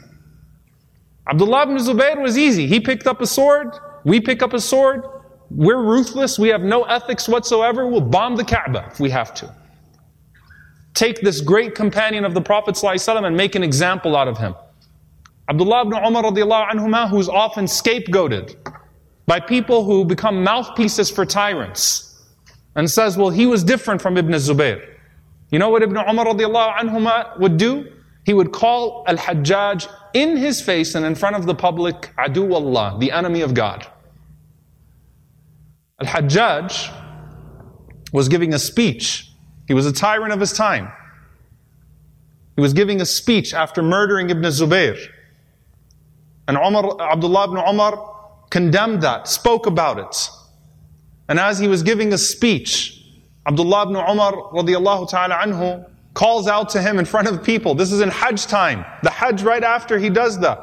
Abdullah 1.27 1.63
ibn 1.63 1.77
Zubayr 1.77 2.21
was 2.21 2.37
easy. 2.37 2.67
He 2.67 2.79
picked 2.79 3.07
up 3.07 3.21
a 3.21 3.25
sword. 3.27 3.69
We 4.05 4.19
pick 4.19 4.43
up 4.43 4.53
a 4.53 4.61
sword. 4.61 5.03
We're 5.49 5.81
ruthless. 5.81 6.37
We 6.37 6.49
have 6.49 6.61
no 6.61 6.83
ethics 6.83 7.27
whatsoever. 7.27 7.87
We'll 7.87 8.01
bomb 8.01 8.35
the 8.35 8.45
Kaaba 8.45 8.89
if 8.91 8.99
we 8.99 9.09
have 9.09 9.33
to. 9.33 9.51
Take 10.97 11.21
this 11.21 11.41
great 11.41 11.75
companion 11.75 12.25
of 12.25 12.33
the 12.33 12.41
Prophet 12.41 12.73
ﷺ 12.73 13.23
and 13.23 13.37
make 13.37 13.53
an 13.53 13.61
example 13.61 14.15
out 14.15 14.27
of 14.27 14.39
him. 14.39 14.55
Abdullah 15.47 15.81
ibn 15.83 15.93
Umar 15.93 16.23
radiallahu 16.23 16.71
anhuma, 16.71 17.07
who's 17.07 17.29
often 17.29 17.65
scapegoated 17.65 18.55
by 19.27 19.39
people 19.39 19.85
who 19.85 20.03
become 20.03 20.43
mouthpieces 20.43 21.11
for 21.11 21.23
tyrants 21.23 22.25
and 22.75 22.89
says, 22.89 23.15
well, 23.15 23.29
he 23.29 23.45
was 23.45 23.63
different 23.63 24.01
from 24.01 24.17
Ibn 24.17 24.31
Zubayr. 24.31 24.83
You 25.51 25.59
know 25.59 25.69
what 25.69 25.83
Ibn 25.83 25.97
Umar 25.97 26.25
radiallahu 26.25 26.77
anhuma 26.77 27.39
would 27.39 27.57
do? 27.57 27.85
He 28.25 28.33
would 28.33 28.51
call 28.51 29.03
Al-Hajjaj 29.07 29.87
in 30.15 30.35
his 30.35 30.61
face 30.61 30.95
and 30.95 31.05
in 31.05 31.13
front 31.13 31.35
of 31.35 31.45
the 31.45 31.53
public, 31.53 32.11
Adu 32.17 32.51
Allah, 32.51 32.97
the 32.99 33.11
enemy 33.11 33.41
of 33.41 33.53
God. 33.53 33.85
Al-Hajjaj 36.01 36.91
was 38.11 38.27
giving 38.27 38.55
a 38.55 38.59
speech. 38.59 39.26
He 39.67 39.73
was 39.73 39.85
a 39.85 39.91
tyrant 39.91 40.33
of 40.33 40.39
his 40.39 40.53
time. 40.53 40.91
He 42.55 42.61
was 42.61 42.73
giving 42.73 43.01
a 43.01 43.05
speech 43.05 43.53
after 43.53 43.83
murdering 43.83 44.29
Ibn 44.29 44.43
Zubayr. 44.43 44.97
And 46.47 46.57
Umar, 46.57 46.99
Abdullah 46.99 47.45
ibn 47.45 47.57
Umar 47.57 48.15
condemned 48.49 49.01
that, 49.03 49.27
spoke 49.27 49.65
about 49.67 49.99
it. 49.99 50.29
And 51.27 51.39
as 51.39 51.59
he 51.59 51.67
was 51.67 51.83
giving 51.83 52.13
a 52.13 52.17
speech, 52.17 53.03
Abdullah 53.45 53.83
ibn 53.83 53.95
Umar 53.97 54.31
radiallahu 54.53 55.09
ta'ala 55.09 55.35
anhu 55.35 55.89
calls 56.13 56.47
out 56.47 56.69
to 56.69 56.81
him 56.81 56.97
in 56.97 57.05
front 57.05 57.27
of 57.27 57.43
people. 57.43 57.75
This 57.75 57.91
is 57.91 58.01
in 58.01 58.09
Hajj 58.09 58.47
time. 58.47 58.85
The 59.03 59.09
Hajj 59.09 59.43
right 59.43 59.63
after 59.63 59.99
he 59.99 60.09
does 60.09 60.39
that. 60.39 60.59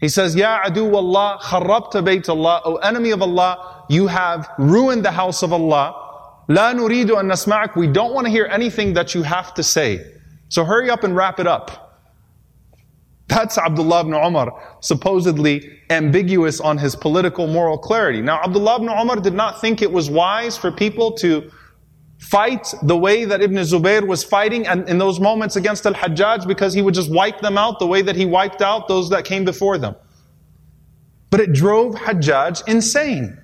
He 0.00 0.08
says, 0.08 0.34
Ya 0.34 0.62
adu 0.64 0.92
Allah, 0.94 1.38
kharrabta 1.42 2.04
bayt 2.04 2.28
Allah, 2.28 2.62
O 2.64 2.76
enemy 2.76 3.10
of 3.10 3.22
Allah, 3.22 3.84
you 3.88 4.08
have 4.08 4.48
ruined 4.58 5.04
the 5.04 5.10
house 5.10 5.42
of 5.42 5.52
Allah. 5.52 6.05
La 6.48 6.70
an 6.70 6.78
nasma'ak. 6.78 7.76
We 7.76 7.86
don't 7.86 8.14
want 8.14 8.26
to 8.26 8.30
hear 8.30 8.46
anything 8.46 8.92
that 8.94 9.14
you 9.14 9.22
have 9.22 9.52
to 9.54 9.62
say. 9.62 10.12
So 10.48 10.64
hurry 10.64 10.90
up 10.90 11.02
and 11.02 11.16
wrap 11.16 11.40
it 11.40 11.46
up. 11.46 11.86
That's 13.28 13.58
Abdullah 13.58 14.02
ibn 14.02 14.14
Umar, 14.14 14.78
supposedly 14.80 15.80
ambiguous 15.90 16.60
on 16.60 16.78
his 16.78 16.94
political 16.94 17.48
moral 17.48 17.76
clarity. 17.76 18.22
Now, 18.22 18.40
Abdullah 18.42 18.76
ibn 18.76 18.88
Umar 18.88 19.16
did 19.16 19.34
not 19.34 19.60
think 19.60 19.82
it 19.82 19.90
was 19.90 20.08
wise 20.08 20.56
for 20.56 20.70
people 20.70 21.12
to 21.18 21.50
fight 22.18 22.72
the 22.82 22.96
way 22.96 23.24
that 23.24 23.42
Ibn 23.42 23.56
Zubayr 23.56 24.06
was 24.06 24.24
fighting 24.24 24.66
and 24.66 24.88
in 24.88 24.98
those 24.98 25.20
moments 25.20 25.56
against 25.56 25.84
Al-Hajjaj 25.86 26.46
because 26.46 26.72
he 26.72 26.82
would 26.82 26.94
just 26.94 27.10
wipe 27.10 27.40
them 27.40 27.58
out 27.58 27.78
the 27.78 27.86
way 27.86 28.00
that 28.00 28.16
he 28.16 28.24
wiped 28.24 28.62
out 28.62 28.88
those 28.88 29.10
that 29.10 29.24
came 29.24 29.44
before 29.44 29.76
them. 29.76 29.94
But 31.30 31.40
it 31.40 31.52
drove 31.52 31.94
Hajjaj 31.94 32.66
insane. 32.68 33.38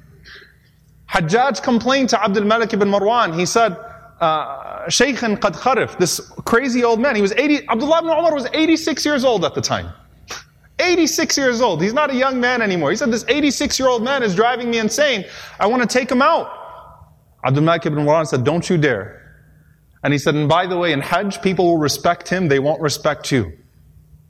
Hajjaj 1.13 1.63
complained 1.63 2.09
to 2.11 2.23
Abdul 2.23 2.45
Malik 2.45 2.73
ibn 2.73 2.89
Marwan. 2.89 3.39
He 3.39 3.45
said, 3.45 3.77
uh, 4.21 4.87
Shaykhan 4.87 5.39
qad 5.39 5.55
kharif, 5.55 5.99
this 5.99 6.21
crazy 6.45 6.85
old 6.85 7.01
man. 7.01 7.15
He 7.15 7.23
was 7.23 7.33
80, 7.33 7.69
Abdullah 7.69 7.99
ibn 7.99 8.11
Umar 8.11 8.35
was 8.35 8.47
86 8.53 9.05
years 9.05 9.25
old 9.25 9.45
at 9.45 9.55
the 9.55 9.61
time. 9.61 9.93
86 10.79 11.37
years 11.37 11.61
old. 11.61 11.83
He's 11.83 11.93
not 11.93 12.11
a 12.11 12.15
young 12.15 12.41
man 12.41 12.63
anymore. 12.63 12.91
He 12.91 12.97
said, 12.97 13.13
this 13.13 13.27
86 13.29 13.79
year 13.79 13.89
old 13.89 14.03
man 14.03 14.23
is 14.23 14.35
driving 14.35 14.71
me 14.71 14.79
insane. 14.79 15.25
I 15.61 15.67
want 15.67 15.83
to 15.83 15.89
take 15.89 16.11
him 16.11 16.23
out. 16.23 16.51
Abdul 17.45 17.63
Malik 17.63 17.85
ibn 17.87 18.05
Marwan 18.05 18.27
said, 18.27 18.43
don't 18.43 18.69
you 18.69 18.79
dare. 18.79 19.19
And 20.03 20.13
he 20.13 20.19
said, 20.19 20.35
and 20.35 20.49
by 20.49 20.67
the 20.67 20.79
way, 20.79 20.93
in 20.93 21.01
Hajj, 21.01 21.43
people 21.43 21.67
will 21.67 21.79
respect 21.79 22.29
him, 22.29 22.49
they 22.49 22.59
won't 22.59 22.81
respect 22.81 23.31
you. 23.31 23.53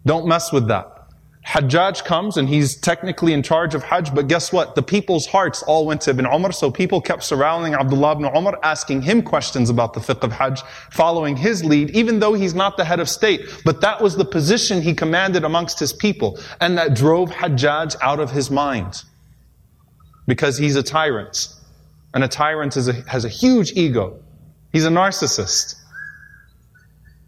Don't 0.04 0.26
mess 0.26 0.52
with 0.52 0.66
that. 0.68 0.91
Hajjaj 1.46 2.04
comes 2.04 2.36
and 2.36 2.48
he's 2.48 2.76
technically 2.76 3.32
in 3.32 3.42
charge 3.42 3.74
of 3.74 3.82
Hajj, 3.82 4.14
but 4.14 4.28
guess 4.28 4.52
what? 4.52 4.76
The 4.76 4.82
people's 4.82 5.26
hearts 5.26 5.62
all 5.64 5.86
went 5.86 6.02
to 6.02 6.10
Ibn 6.10 6.26
Umar, 6.26 6.52
so 6.52 6.70
people 6.70 7.00
kept 7.00 7.24
surrounding 7.24 7.74
Abdullah 7.74 8.12
ibn 8.12 8.24
Umar, 8.26 8.58
asking 8.62 9.02
him 9.02 9.22
questions 9.22 9.68
about 9.68 9.92
the 9.92 10.00
fiqh 10.00 10.22
of 10.22 10.32
Hajj, 10.32 10.62
following 10.90 11.36
his 11.36 11.64
lead, 11.64 11.90
even 11.90 12.20
though 12.20 12.34
he's 12.34 12.54
not 12.54 12.76
the 12.76 12.84
head 12.84 13.00
of 13.00 13.08
state. 13.08 13.40
But 13.64 13.80
that 13.80 14.00
was 14.00 14.16
the 14.16 14.24
position 14.24 14.82
he 14.82 14.94
commanded 14.94 15.42
amongst 15.42 15.80
his 15.80 15.92
people, 15.92 16.38
and 16.60 16.78
that 16.78 16.94
drove 16.94 17.30
Hajjaj 17.30 17.96
out 18.00 18.20
of 18.20 18.30
his 18.30 18.48
mind. 18.50 19.02
Because 20.28 20.56
he's 20.56 20.76
a 20.76 20.82
tyrant. 20.82 21.48
And 22.14 22.22
a 22.22 22.28
tyrant 22.28 22.76
a, 22.76 22.92
has 23.08 23.24
a 23.24 23.28
huge 23.28 23.72
ego. 23.72 24.22
He's 24.72 24.84
a 24.84 24.90
narcissist. 24.90 25.74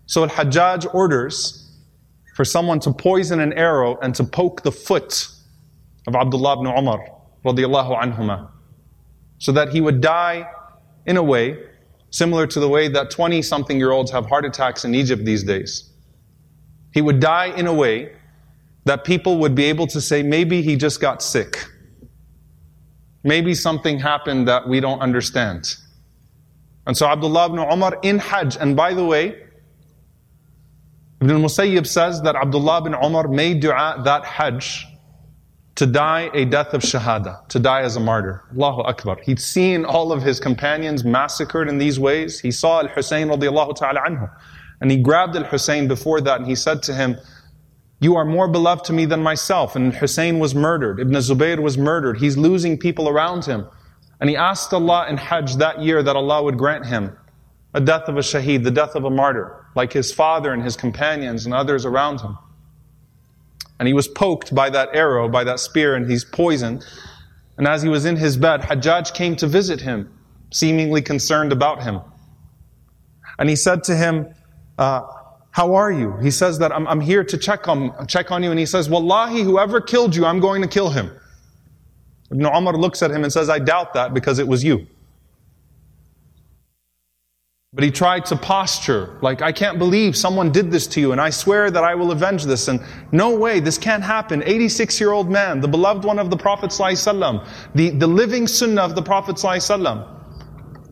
So 0.06 0.22
Al-Hajjaj 0.22 0.94
orders 0.94 1.63
for 2.34 2.44
someone 2.44 2.80
to 2.80 2.92
poison 2.92 3.40
an 3.40 3.52
arrow 3.52 3.96
and 4.00 4.14
to 4.16 4.24
poke 4.24 4.62
the 4.62 4.72
foot 4.72 5.28
of 6.06 6.14
Abdullah 6.14 6.54
ibn 6.54 6.66
Umar 6.66 7.00
radiallahu 7.44 8.00
anhuma. 8.00 8.50
So 9.38 9.52
that 9.52 9.70
he 9.70 9.80
would 9.80 10.00
die 10.00 10.50
in 11.06 11.16
a 11.16 11.22
way 11.22 11.58
similar 12.10 12.46
to 12.46 12.60
the 12.60 12.68
way 12.68 12.88
that 12.88 13.10
20 13.10 13.42
something 13.42 13.78
year 13.78 13.90
olds 13.90 14.10
have 14.10 14.26
heart 14.26 14.44
attacks 14.44 14.84
in 14.84 14.94
Egypt 14.94 15.24
these 15.24 15.44
days. 15.44 15.90
He 16.92 17.02
would 17.02 17.20
die 17.20 17.46
in 17.46 17.66
a 17.66 17.74
way 17.74 18.12
that 18.84 19.04
people 19.04 19.38
would 19.38 19.54
be 19.54 19.64
able 19.64 19.86
to 19.88 20.00
say, 20.00 20.22
maybe 20.22 20.62
he 20.62 20.76
just 20.76 21.00
got 21.00 21.22
sick. 21.22 21.64
Maybe 23.24 23.54
something 23.54 23.98
happened 23.98 24.46
that 24.48 24.68
we 24.68 24.80
don't 24.80 25.00
understand. 25.00 25.76
And 26.86 26.96
so 26.96 27.06
Abdullah 27.06 27.46
ibn 27.46 27.58
Umar 27.58 27.98
in 28.02 28.18
Hajj, 28.18 28.56
and 28.58 28.76
by 28.76 28.92
the 28.92 29.04
way, 29.04 29.43
Ibn 31.20 31.30
al-Musayyib 31.30 31.86
says 31.86 32.22
that 32.22 32.36
Abdullah 32.36 32.82
bin 32.82 32.94
Umar 32.94 33.28
made 33.28 33.60
dua 33.60 34.02
that 34.04 34.24
Hajj 34.24 34.86
to 35.76 35.86
die 35.86 36.30
a 36.34 36.44
death 36.44 36.72
of 36.72 36.82
shahada, 36.82 37.46
to 37.48 37.58
die 37.58 37.82
as 37.82 37.96
a 37.96 38.00
martyr. 38.00 38.42
Allahu 38.52 38.82
Akbar. 38.82 39.18
He'd 39.22 39.40
seen 39.40 39.84
all 39.84 40.12
of 40.12 40.22
his 40.22 40.38
companions 40.38 41.02
massacred 41.04 41.68
in 41.68 41.78
these 41.78 41.98
ways. 41.98 42.38
He 42.38 42.50
saw 42.50 42.80
Al-Hussein 42.80 43.28
radiallahu 43.28 43.76
ta'ala 43.76 44.00
anhu. 44.00 44.30
And 44.80 44.90
he 44.90 44.98
grabbed 44.98 45.34
Al-Hussein 45.34 45.88
before 45.88 46.20
that 46.20 46.38
and 46.38 46.46
he 46.46 46.54
said 46.54 46.82
to 46.84 46.94
him, 46.94 47.16
you 48.00 48.16
are 48.16 48.24
more 48.24 48.48
beloved 48.48 48.84
to 48.86 48.92
me 48.92 49.06
than 49.06 49.22
myself. 49.22 49.76
And 49.76 49.94
Hussein 49.94 50.38
was 50.38 50.54
murdered. 50.54 51.00
Ibn 51.00 51.14
Zubayr 51.14 51.58
was 51.60 51.78
murdered. 51.78 52.18
He's 52.18 52.36
losing 52.36 52.78
people 52.78 53.08
around 53.08 53.44
him. 53.44 53.66
And 54.20 54.28
he 54.28 54.36
asked 54.36 54.72
Allah 54.72 55.06
in 55.08 55.16
Hajj 55.16 55.56
that 55.56 55.80
year 55.80 56.02
that 56.02 56.14
Allah 56.14 56.42
would 56.42 56.58
grant 56.58 56.86
him 56.86 57.16
a 57.74 57.80
death 57.80 58.08
of 58.08 58.16
a 58.16 58.20
shaheed, 58.20 58.62
the 58.62 58.70
death 58.70 58.94
of 58.94 59.04
a 59.04 59.10
martyr, 59.10 59.66
like 59.74 59.92
his 59.92 60.12
father 60.12 60.52
and 60.52 60.62
his 60.62 60.76
companions 60.76 61.44
and 61.44 61.52
others 61.52 61.84
around 61.84 62.20
him. 62.20 62.38
And 63.78 63.88
he 63.88 63.94
was 63.94 64.06
poked 64.06 64.54
by 64.54 64.70
that 64.70 64.90
arrow, 64.94 65.28
by 65.28 65.44
that 65.44 65.58
spear, 65.58 65.96
and 65.96 66.08
he's 66.08 66.24
poisoned. 66.24 66.86
And 67.58 67.66
as 67.66 67.82
he 67.82 67.88
was 67.88 68.04
in 68.04 68.16
his 68.16 68.36
bed, 68.36 68.62
Hajjaj 68.62 69.12
came 69.14 69.34
to 69.36 69.48
visit 69.48 69.80
him, 69.80 70.12
seemingly 70.52 71.02
concerned 71.02 71.52
about 71.52 71.82
him. 71.82 72.00
And 73.38 73.48
he 73.48 73.56
said 73.56 73.82
to 73.84 73.96
him, 73.96 74.32
uh, 74.78 75.02
how 75.50 75.74
are 75.74 75.90
you? 75.90 76.16
He 76.18 76.30
says 76.30 76.58
that 76.60 76.72
I'm, 76.72 76.86
I'm 76.86 77.00
here 77.00 77.24
to 77.24 77.38
check 77.38 77.68
on, 77.68 78.06
check 78.06 78.30
on 78.30 78.42
you. 78.42 78.50
And 78.50 78.58
he 78.58 78.66
says, 78.66 78.88
Wallahi, 78.88 79.42
whoever 79.42 79.80
killed 79.80 80.14
you, 80.14 80.24
I'm 80.26 80.40
going 80.40 80.62
to 80.62 80.68
kill 80.68 80.90
him. 80.90 81.10
Ibn 82.30 82.46
Umar 82.46 82.76
looks 82.76 83.02
at 83.02 83.10
him 83.10 83.22
and 83.22 83.32
says, 83.32 83.48
I 83.48 83.58
doubt 83.58 83.94
that 83.94 84.14
because 84.14 84.38
it 84.38 84.48
was 84.48 84.64
you. 84.64 84.86
But 87.74 87.82
he 87.82 87.90
tried 87.90 88.24
to 88.26 88.36
posture, 88.36 89.18
like, 89.20 89.42
I 89.42 89.50
can't 89.50 89.80
believe 89.80 90.16
someone 90.16 90.52
did 90.52 90.70
this 90.70 90.86
to 90.88 91.00
you, 91.00 91.10
and 91.10 91.20
I 91.20 91.30
swear 91.30 91.72
that 91.72 91.82
I 91.82 91.96
will 91.96 92.12
avenge 92.12 92.44
this. 92.44 92.68
And 92.68 92.80
no 93.10 93.36
way, 93.36 93.58
this 93.58 93.78
can't 93.78 94.04
happen. 94.04 94.44
86 94.46 95.00
year 95.00 95.10
old 95.10 95.28
man, 95.28 95.60
the 95.60 95.66
beloved 95.66 96.04
one 96.04 96.20
of 96.20 96.30
the 96.30 96.36
Prophet, 96.36 96.70
ﷺ, 96.70 97.48
the, 97.74 97.90
the 97.90 98.06
living 98.06 98.46
sunnah 98.46 98.82
of 98.82 98.94
the 98.94 99.02
Prophet. 99.02 99.34
ﷺ. 99.36 100.08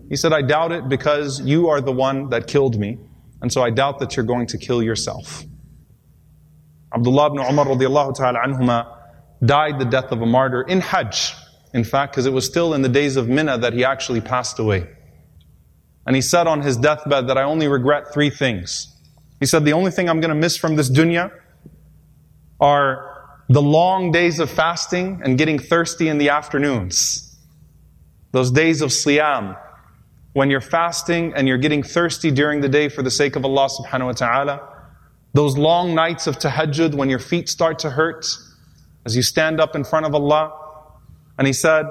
He 0.08 0.16
said, 0.16 0.32
I 0.32 0.42
doubt 0.42 0.72
it 0.72 0.88
because 0.88 1.40
you 1.40 1.68
are 1.68 1.80
the 1.80 1.92
one 1.92 2.30
that 2.30 2.48
killed 2.48 2.76
me, 2.80 2.98
and 3.40 3.52
so 3.52 3.62
I 3.62 3.70
doubt 3.70 4.00
that 4.00 4.16
you're 4.16 4.26
going 4.26 4.48
to 4.48 4.58
kill 4.58 4.82
yourself. 4.82 5.44
Abdullah 6.92 7.26
ibn 7.28 7.38
Umar 7.38 7.64
ta'ala 7.64 8.40
anhuma 8.40 8.98
died 9.46 9.78
the 9.78 9.84
death 9.84 10.10
of 10.10 10.20
a 10.20 10.26
martyr 10.26 10.62
in 10.62 10.80
Hajj. 10.80 11.34
In 11.74 11.84
fact, 11.84 12.12
because 12.12 12.26
it 12.26 12.32
was 12.32 12.44
still 12.44 12.74
in 12.74 12.82
the 12.82 12.88
days 12.88 13.16
of 13.16 13.28
Mina 13.28 13.56
that 13.58 13.72
he 13.72 13.84
actually 13.84 14.20
passed 14.20 14.58
away. 14.58 14.88
And 16.05 16.15
he 16.15 16.21
said 16.21 16.47
on 16.47 16.61
his 16.61 16.77
deathbed 16.77 17.27
that 17.27 17.37
I 17.37 17.43
only 17.43 17.67
regret 17.67 18.13
three 18.13 18.29
things. 18.29 18.93
He 19.39 19.45
said, 19.45 19.65
the 19.65 19.73
only 19.73 19.91
thing 19.91 20.09
I'm 20.09 20.19
going 20.19 20.29
to 20.29 20.35
miss 20.35 20.57
from 20.57 20.75
this 20.75 20.89
dunya 20.89 21.31
are 22.59 23.35
the 23.49 23.61
long 23.61 24.11
days 24.11 24.39
of 24.39 24.49
fasting 24.49 25.21
and 25.23 25.37
getting 25.37 25.59
thirsty 25.59 26.07
in 26.07 26.17
the 26.17 26.29
afternoons. 26.29 27.37
Those 28.31 28.51
days 28.51 28.81
of 28.81 28.89
siyam, 28.89 29.57
when 30.37 30.51
you're 30.51 30.61
fasting 30.61 31.33
and 31.35 31.47
you're 31.47 31.57
getting 31.57 31.81
thirsty 31.81 32.29
during 32.29 32.61
the 32.61 32.69
day 32.69 32.89
for 32.89 33.01
the 33.01 33.09
sake 33.09 33.35
of 33.35 33.43
Allah 33.43 33.69
subhanahu 33.69 34.05
wa 34.05 34.11
ta'ala. 34.11 34.69
Those 35.33 35.57
long 35.57 35.95
nights 35.95 36.27
of 36.27 36.37
tahajjud 36.37 36.93
when 36.93 37.09
your 37.09 37.17
feet 37.17 37.49
start 37.49 37.79
to 37.79 37.89
hurt 37.89 38.23
as 39.03 39.15
you 39.15 39.23
stand 39.23 39.59
up 39.59 39.75
in 39.75 39.83
front 39.83 40.05
of 40.05 40.13
Allah. 40.13 40.53
And 41.39 41.47
he 41.47 41.53
said, 41.53 41.87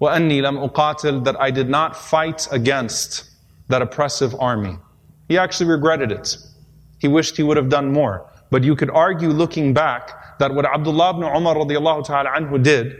وَأَنِّي 0.00 0.40
لَمْ 0.40 0.70
أُقَاتِلْ 0.70 1.24
That 1.24 1.40
I 1.40 1.50
did 1.50 1.68
not 1.68 1.96
fight 1.96 2.46
against 2.52 3.28
that 3.67 3.81
oppressive 3.81 4.35
army. 4.39 4.77
He 5.27 5.37
actually 5.37 5.69
regretted 5.69 6.11
it. 6.11 6.37
He 6.99 7.07
wished 7.07 7.37
he 7.37 7.43
would 7.43 7.57
have 7.57 7.69
done 7.69 7.91
more. 7.91 8.29
But 8.51 8.63
you 8.63 8.75
could 8.75 8.89
argue 8.89 9.29
looking 9.29 9.73
back 9.73 10.37
that 10.39 10.53
what 10.53 10.65
Abdullah 10.65 11.11
ibn 11.11 11.23
Umar 11.23 11.55
ta'ala 11.55 12.29
anhu 12.29 12.61
did 12.61 12.97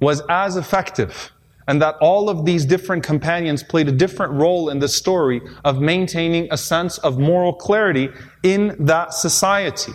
was 0.00 0.22
as 0.28 0.56
effective 0.56 1.30
and 1.68 1.80
that 1.80 1.94
all 2.00 2.28
of 2.28 2.44
these 2.44 2.64
different 2.64 3.04
companions 3.04 3.62
played 3.62 3.88
a 3.88 3.92
different 3.92 4.32
role 4.32 4.70
in 4.70 4.80
the 4.80 4.88
story 4.88 5.40
of 5.64 5.80
maintaining 5.80 6.48
a 6.50 6.56
sense 6.56 6.98
of 6.98 7.18
moral 7.18 7.52
clarity 7.52 8.08
in 8.42 8.74
that 8.80 9.14
society. 9.14 9.92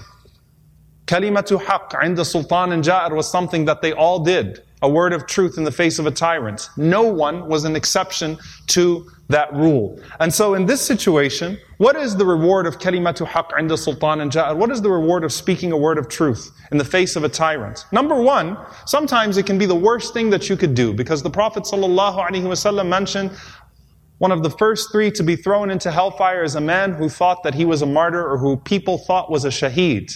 Kalimatu 1.05 1.61
haqq 1.61 1.91
inda 2.01 2.25
sultan 2.25 2.71
and 2.71 2.83
ja'ir 2.83 3.15
was 3.15 3.29
something 3.29 3.65
that 3.65 3.81
they 3.81 3.91
all 3.91 4.19
did. 4.19 4.63
A 4.85 4.87
word 4.87 5.13
of 5.13 5.25
truth 5.25 5.57
in 5.57 5.63
the 5.63 5.71
face 5.71 5.97
of 5.97 6.05
a 6.05 6.11
tyrant. 6.11 6.69
No 6.77 7.01
one 7.01 7.49
was 7.49 7.63
an 7.65 7.75
exception 7.75 8.37
to 8.67 9.09
that 9.29 9.51
rule. 9.51 9.99
And 10.19 10.31
so 10.31 10.53
in 10.53 10.67
this 10.67 10.79
situation, 10.79 11.57
what 11.79 11.95
is 11.95 12.15
the 12.15 12.25
reward 12.25 12.67
of 12.67 12.77
kalimatu 12.77 13.25
haq 13.25 13.49
inda 13.53 13.79
sultan 13.79 14.21
and 14.21 14.31
ja'ar? 14.31 14.55
What 14.55 14.69
is 14.69 14.83
the 14.83 14.91
reward 14.91 15.23
of 15.23 15.33
speaking 15.33 15.71
a 15.71 15.77
word 15.77 15.97
of 15.97 16.07
truth 16.07 16.51
in 16.71 16.77
the 16.77 16.85
face 16.85 17.15
of 17.15 17.23
a 17.23 17.29
tyrant? 17.29 17.85
Number 17.91 18.13
one, 18.13 18.57
sometimes 18.85 19.37
it 19.37 19.47
can 19.47 19.57
be 19.57 19.65
the 19.65 19.73
worst 19.73 20.13
thing 20.13 20.29
that 20.29 20.49
you 20.49 20.55
could 20.55 20.75
do 20.75 20.93
because 20.93 21.23
the 21.23 21.31
Prophet 21.31 21.63
ﷺ 21.63 22.87
mentioned 22.87 23.31
one 24.19 24.31
of 24.31 24.43
the 24.43 24.51
first 24.51 24.91
three 24.91 25.09
to 25.11 25.23
be 25.23 25.35
thrown 25.35 25.71
into 25.71 25.91
hellfire 25.91 26.43
is 26.43 26.53
a 26.53 26.61
man 26.61 26.93
who 26.93 27.09
thought 27.09 27.41
that 27.41 27.55
he 27.55 27.65
was 27.65 27.81
a 27.81 27.87
martyr 27.87 28.23
or 28.23 28.37
who 28.37 28.55
people 28.57 28.99
thought 28.99 29.31
was 29.31 29.45
a 29.45 29.49
shaheed. 29.49 30.15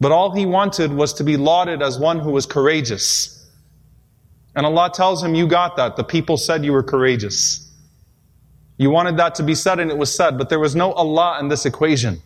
But 0.00 0.12
all 0.12 0.32
he 0.32 0.46
wanted 0.46 0.92
was 0.92 1.12
to 1.14 1.24
be 1.24 1.36
lauded 1.36 1.82
as 1.82 1.98
one 1.98 2.20
who 2.20 2.30
was 2.30 2.46
courageous. 2.46 3.37
And 4.58 4.66
Allah 4.66 4.90
tells 4.92 5.22
him, 5.22 5.36
You 5.36 5.46
got 5.46 5.76
that. 5.76 5.94
The 5.94 6.02
people 6.02 6.36
said 6.36 6.64
you 6.64 6.72
were 6.72 6.82
courageous. 6.82 7.70
You 8.76 8.90
wanted 8.90 9.16
that 9.16 9.36
to 9.36 9.44
be 9.44 9.54
said 9.54 9.78
and 9.78 9.88
it 9.88 9.96
was 9.96 10.12
said, 10.12 10.36
but 10.36 10.48
there 10.48 10.58
was 10.58 10.74
no 10.74 10.92
Allah 10.94 11.38
in 11.40 11.46
this 11.46 11.64
equation. 11.64 12.20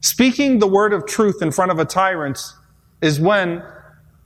Speaking 0.00 0.58
the 0.58 0.66
word 0.66 0.92
of 0.92 1.06
truth 1.06 1.40
in 1.40 1.50
front 1.50 1.70
of 1.70 1.78
a 1.78 1.86
tyrant 1.86 2.38
is 3.00 3.18
when 3.18 3.62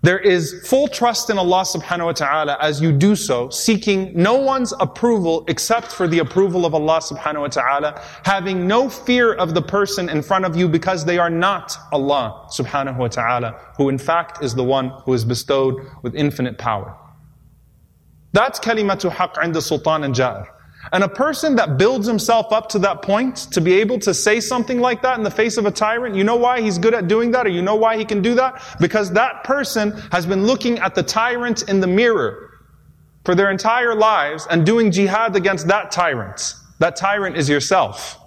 there 0.09 0.18
is 0.18 0.66
full 0.66 0.88
trust 0.88 1.29
in 1.29 1.37
Allah 1.37 1.64
subhanahu 1.64 2.07
wa 2.07 2.12
ta'ala 2.12 2.57
as 2.62 2.81
you 2.81 2.92
do 2.92 3.14
so, 3.14 3.51
seeking 3.51 4.11
no 4.14 4.37
one's 4.37 4.73
approval 4.81 5.44
except 5.49 5.92
for 5.92 6.09
the 6.09 6.21
approval 6.21 6.64
of 6.64 6.73
Allah 6.75 7.01
subhanahu 7.01 7.42
wa 7.42 7.49
ta'ala, 7.49 8.03
having 8.25 8.66
no 8.66 8.88
fear 8.88 9.35
of 9.35 9.53
the 9.53 9.61
person 9.61 10.09
in 10.09 10.23
front 10.23 10.47
of 10.47 10.57
you 10.57 10.66
because 10.66 11.05
they 11.05 11.18
are 11.18 11.29
not 11.29 11.77
Allah 11.92 12.49
subhanahu 12.59 12.97
wa 12.97 13.09
ta'ala, 13.09 13.51
who 13.77 13.90
in 13.90 13.99
fact 13.99 14.42
is 14.42 14.55
the 14.55 14.64
one 14.64 14.88
who 15.05 15.12
is 15.12 15.27
bestowed 15.27 15.75
with 16.03 16.14
infinite 16.14 16.57
power. 16.57 16.97
That's 18.33 18.59
kalimatu 18.59 19.11
haqq 19.11 19.35
inda 19.35 19.61
sultan 19.61 20.05
and 20.05 20.14
ja'ir. 20.14 20.47
And 20.92 21.05
a 21.05 21.09
person 21.09 21.57
that 21.57 21.77
builds 21.77 22.07
himself 22.07 22.53
up 22.53 22.68
to 22.70 22.79
that 22.81 23.03
point 23.03 23.37
to 23.53 23.61
be 23.61 23.74
able 23.74 23.98
to 24.01 24.14
say 24.14 24.40
something 24.40 24.81
like 24.81 25.03
that 25.03 25.18
in 25.18 25.24
the 25.24 25.31
face 25.31 25.57
of 25.57 25.66
a 25.66 25.70
tyrant, 25.70 26.14
you 26.14 26.24
know 26.24 26.37
why 26.37 26.61
he's 26.61 26.79
good 26.79 26.94
at 26.94 27.09
doing 27.09 27.31
that 27.33 27.46
or 27.46 27.51
you 27.51 27.62
know 27.62 27.77
why 27.77 27.96
he 27.96 28.05
can 28.05 28.22
do 28.22 28.35
that? 28.37 28.62
Because 28.81 29.11
that 29.12 29.44
person 29.44 29.92
has 30.12 30.27
been 30.27 30.46
looking 30.46 30.79
at 30.79 30.94
the 30.94 31.03
tyrant 31.03 31.68
in 31.68 31.81
the 31.81 31.87
mirror 31.87 32.61
for 33.24 33.35
their 33.35 33.51
entire 33.51 33.94
lives 33.94 34.46
and 34.51 34.64
doing 34.64 34.90
jihad 34.90 35.37
against 35.37 35.66
that 35.68 35.90
tyrant. 35.90 36.55
That 36.79 36.96
tyrant 36.96 37.37
is 37.37 37.48
yourself. 37.48 38.18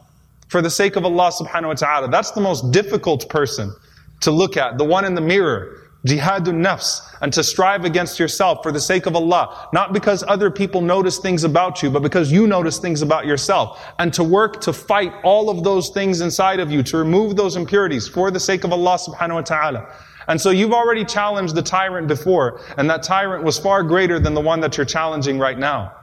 For 0.48 0.62
the 0.62 0.70
sake 0.70 0.96
of 0.98 1.06
Allah 1.06 1.32
subhanahu 1.32 1.68
wa 1.68 1.74
ta'ala. 1.74 2.10
That's 2.10 2.32
the 2.32 2.42
most 2.42 2.72
difficult 2.72 3.28
person 3.30 3.74
to 4.20 4.32
look 4.32 4.58
at. 4.58 4.78
The 4.78 4.84
one 4.84 5.06
in 5.06 5.16
the 5.16 5.22
mirror 5.22 5.81
jihadun 6.06 6.66
nafs, 6.66 7.02
and 7.22 7.32
to 7.34 7.44
strive 7.44 7.86
against 7.86 8.20
yourself 8.20 8.64
for 8.64 8.72
the 8.72 8.80
sake 8.80 9.06
of 9.06 9.16
Allah, 9.16 9.70
not 9.72 9.94
because 9.94 10.24
other 10.28 10.50
people 10.50 10.82
notice 10.82 11.20
things 11.20 11.44
about 11.44 11.84
you, 11.84 11.92
but 11.92 12.02
because 12.02 12.32
you 12.32 12.48
notice 12.48 12.80
things 12.80 13.02
about 13.02 13.26
yourself, 13.26 13.80
and 14.00 14.14
to 14.14 14.24
work 14.24 14.62
to 14.62 14.74
fight 14.74 15.14
all 15.24 15.50
of 15.50 15.64
those 15.64 15.90
things 15.90 16.22
inside 16.22 16.60
of 16.60 16.72
you, 16.72 16.82
to 16.84 16.98
remove 16.98 17.36
those 17.36 17.56
impurities 17.56 18.08
for 18.08 18.32
the 18.32 18.40
sake 18.40 18.64
of 18.64 18.72
Allah 18.72 18.98
subhanahu 18.98 19.36
wa 19.36 19.42
ta'ala. 19.42 19.96
And 20.28 20.40
so 20.40 20.50
you've 20.50 20.74
already 20.74 21.04
challenged 21.04 21.56
the 21.56 21.62
tyrant 21.62 22.08
before, 22.08 22.62
and 22.78 22.90
that 22.90 23.04
tyrant 23.04 23.44
was 23.44 23.60
far 23.60 23.84
greater 23.84 24.20
than 24.20 24.34
the 24.34 24.42
one 24.42 24.60
that 24.62 24.78
you're 24.78 24.86
challenging 24.86 25.40
right 25.40 25.58
now. 25.58 25.94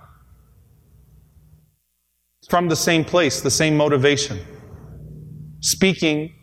From 2.49 2.69
the 2.69 2.77
same 2.77 3.05
place, 3.05 3.41
the 3.41 3.51
same 3.51 3.77
motivation. 3.77 4.39
Speaking, 5.61 6.35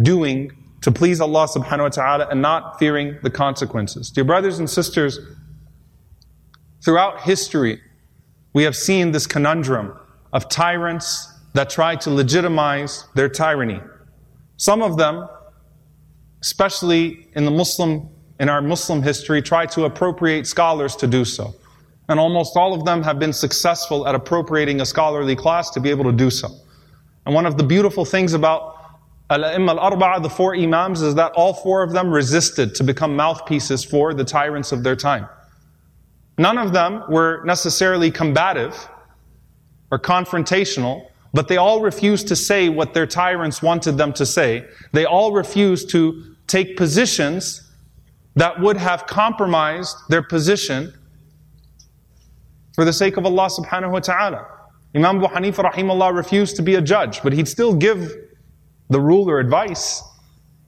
doing, 0.00 0.52
to 0.82 0.92
please 0.92 1.20
Allah 1.20 1.46
subhanahu 1.48 1.80
wa 1.80 1.88
ta'ala 1.88 2.28
and 2.30 2.40
not 2.40 2.78
fearing 2.78 3.18
the 3.22 3.30
consequences. 3.30 4.10
Dear 4.10 4.24
brothers 4.24 4.58
and 4.58 4.68
sisters, 4.68 5.18
throughout 6.84 7.20
history, 7.20 7.80
we 8.52 8.62
have 8.62 8.76
seen 8.76 9.10
this 9.12 9.26
conundrum 9.26 9.98
of 10.32 10.48
tyrants 10.48 11.32
that 11.54 11.70
try 11.70 11.96
to 11.96 12.10
legitimize 12.10 13.06
their 13.14 13.28
tyranny. 13.28 13.80
Some 14.56 14.82
of 14.82 14.96
them, 14.96 15.28
especially 16.40 17.28
in 17.34 17.44
the 17.44 17.50
Muslim, 17.50 18.08
in 18.38 18.48
our 18.48 18.62
Muslim 18.62 19.02
history, 19.02 19.42
try 19.42 19.66
to 19.66 19.84
appropriate 19.84 20.46
scholars 20.46 20.94
to 20.96 21.06
do 21.06 21.24
so. 21.24 21.54
And 22.08 22.18
almost 22.18 22.56
all 22.56 22.72
of 22.72 22.84
them 22.84 23.02
have 23.02 23.18
been 23.18 23.32
successful 23.32 24.06
at 24.06 24.14
appropriating 24.14 24.80
a 24.80 24.86
scholarly 24.86 25.36
class 25.36 25.70
to 25.70 25.80
be 25.80 25.90
able 25.90 26.04
to 26.04 26.12
do 26.12 26.30
so. 26.30 26.48
And 27.26 27.34
one 27.34 27.44
of 27.44 27.58
the 27.58 27.64
beautiful 27.64 28.04
things 28.04 28.32
about 28.32 28.77
Al-A'imma 29.30 29.78
al-Arba'a, 29.78 30.22
the 30.22 30.30
four 30.30 30.56
Imams, 30.56 31.02
is 31.02 31.14
that 31.16 31.32
all 31.32 31.52
four 31.52 31.82
of 31.82 31.92
them 31.92 32.10
resisted 32.10 32.74
to 32.76 32.84
become 32.84 33.14
mouthpieces 33.14 33.84
for 33.84 34.14
the 34.14 34.24
tyrants 34.24 34.72
of 34.72 34.82
their 34.82 34.96
time. 34.96 35.28
None 36.38 36.56
of 36.56 36.72
them 36.72 37.02
were 37.10 37.42
necessarily 37.44 38.10
combative 38.10 38.88
or 39.90 39.98
confrontational, 39.98 41.08
but 41.34 41.48
they 41.48 41.58
all 41.58 41.82
refused 41.82 42.28
to 42.28 42.36
say 42.36 42.70
what 42.70 42.94
their 42.94 43.06
tyrants 43.06 43.60
wanted 43.60 43.98
them 43.98 44.14
to 44.14 44.24
say. 44.24 44.64
They 44.92 45.04
all 45.04 45.32
refused 45.32 45.90
to 45.90 46.34
take 46.46 46.76
positions 46.76 47.70
that 48.36 48.58
would 48.60 48.76
have 48.78 49.06
compromised 49.06 49.96
their 50.08 50.22
position 50.22 50.94
for 52.74 52.84
the 52.84 52.92
sake 52.92 53.16
of 53.16 53.26
Allah 53.26 53.50
subhanahu 53.50 53.90
wa 53.90 54.00
ta'ala. 54.00 54.46
Imam 54.94 55.22
Abu 55.22 55.34
Hanifa 55.34 55.70
rahimahullah 55.70 56.16
refused 56.16 56.56
to 56.56 56.62
be 56.62 56.76
a 56.76 56.80
judge, 56.80 57.22
but 57.22 57.32
he'd 57.32 57.48
still 57.48 57.74
give 57.74 58.14
the 58.90 59.00
rule 59.00 59.28
or 59.30 59.38
advice. 59.38 60.02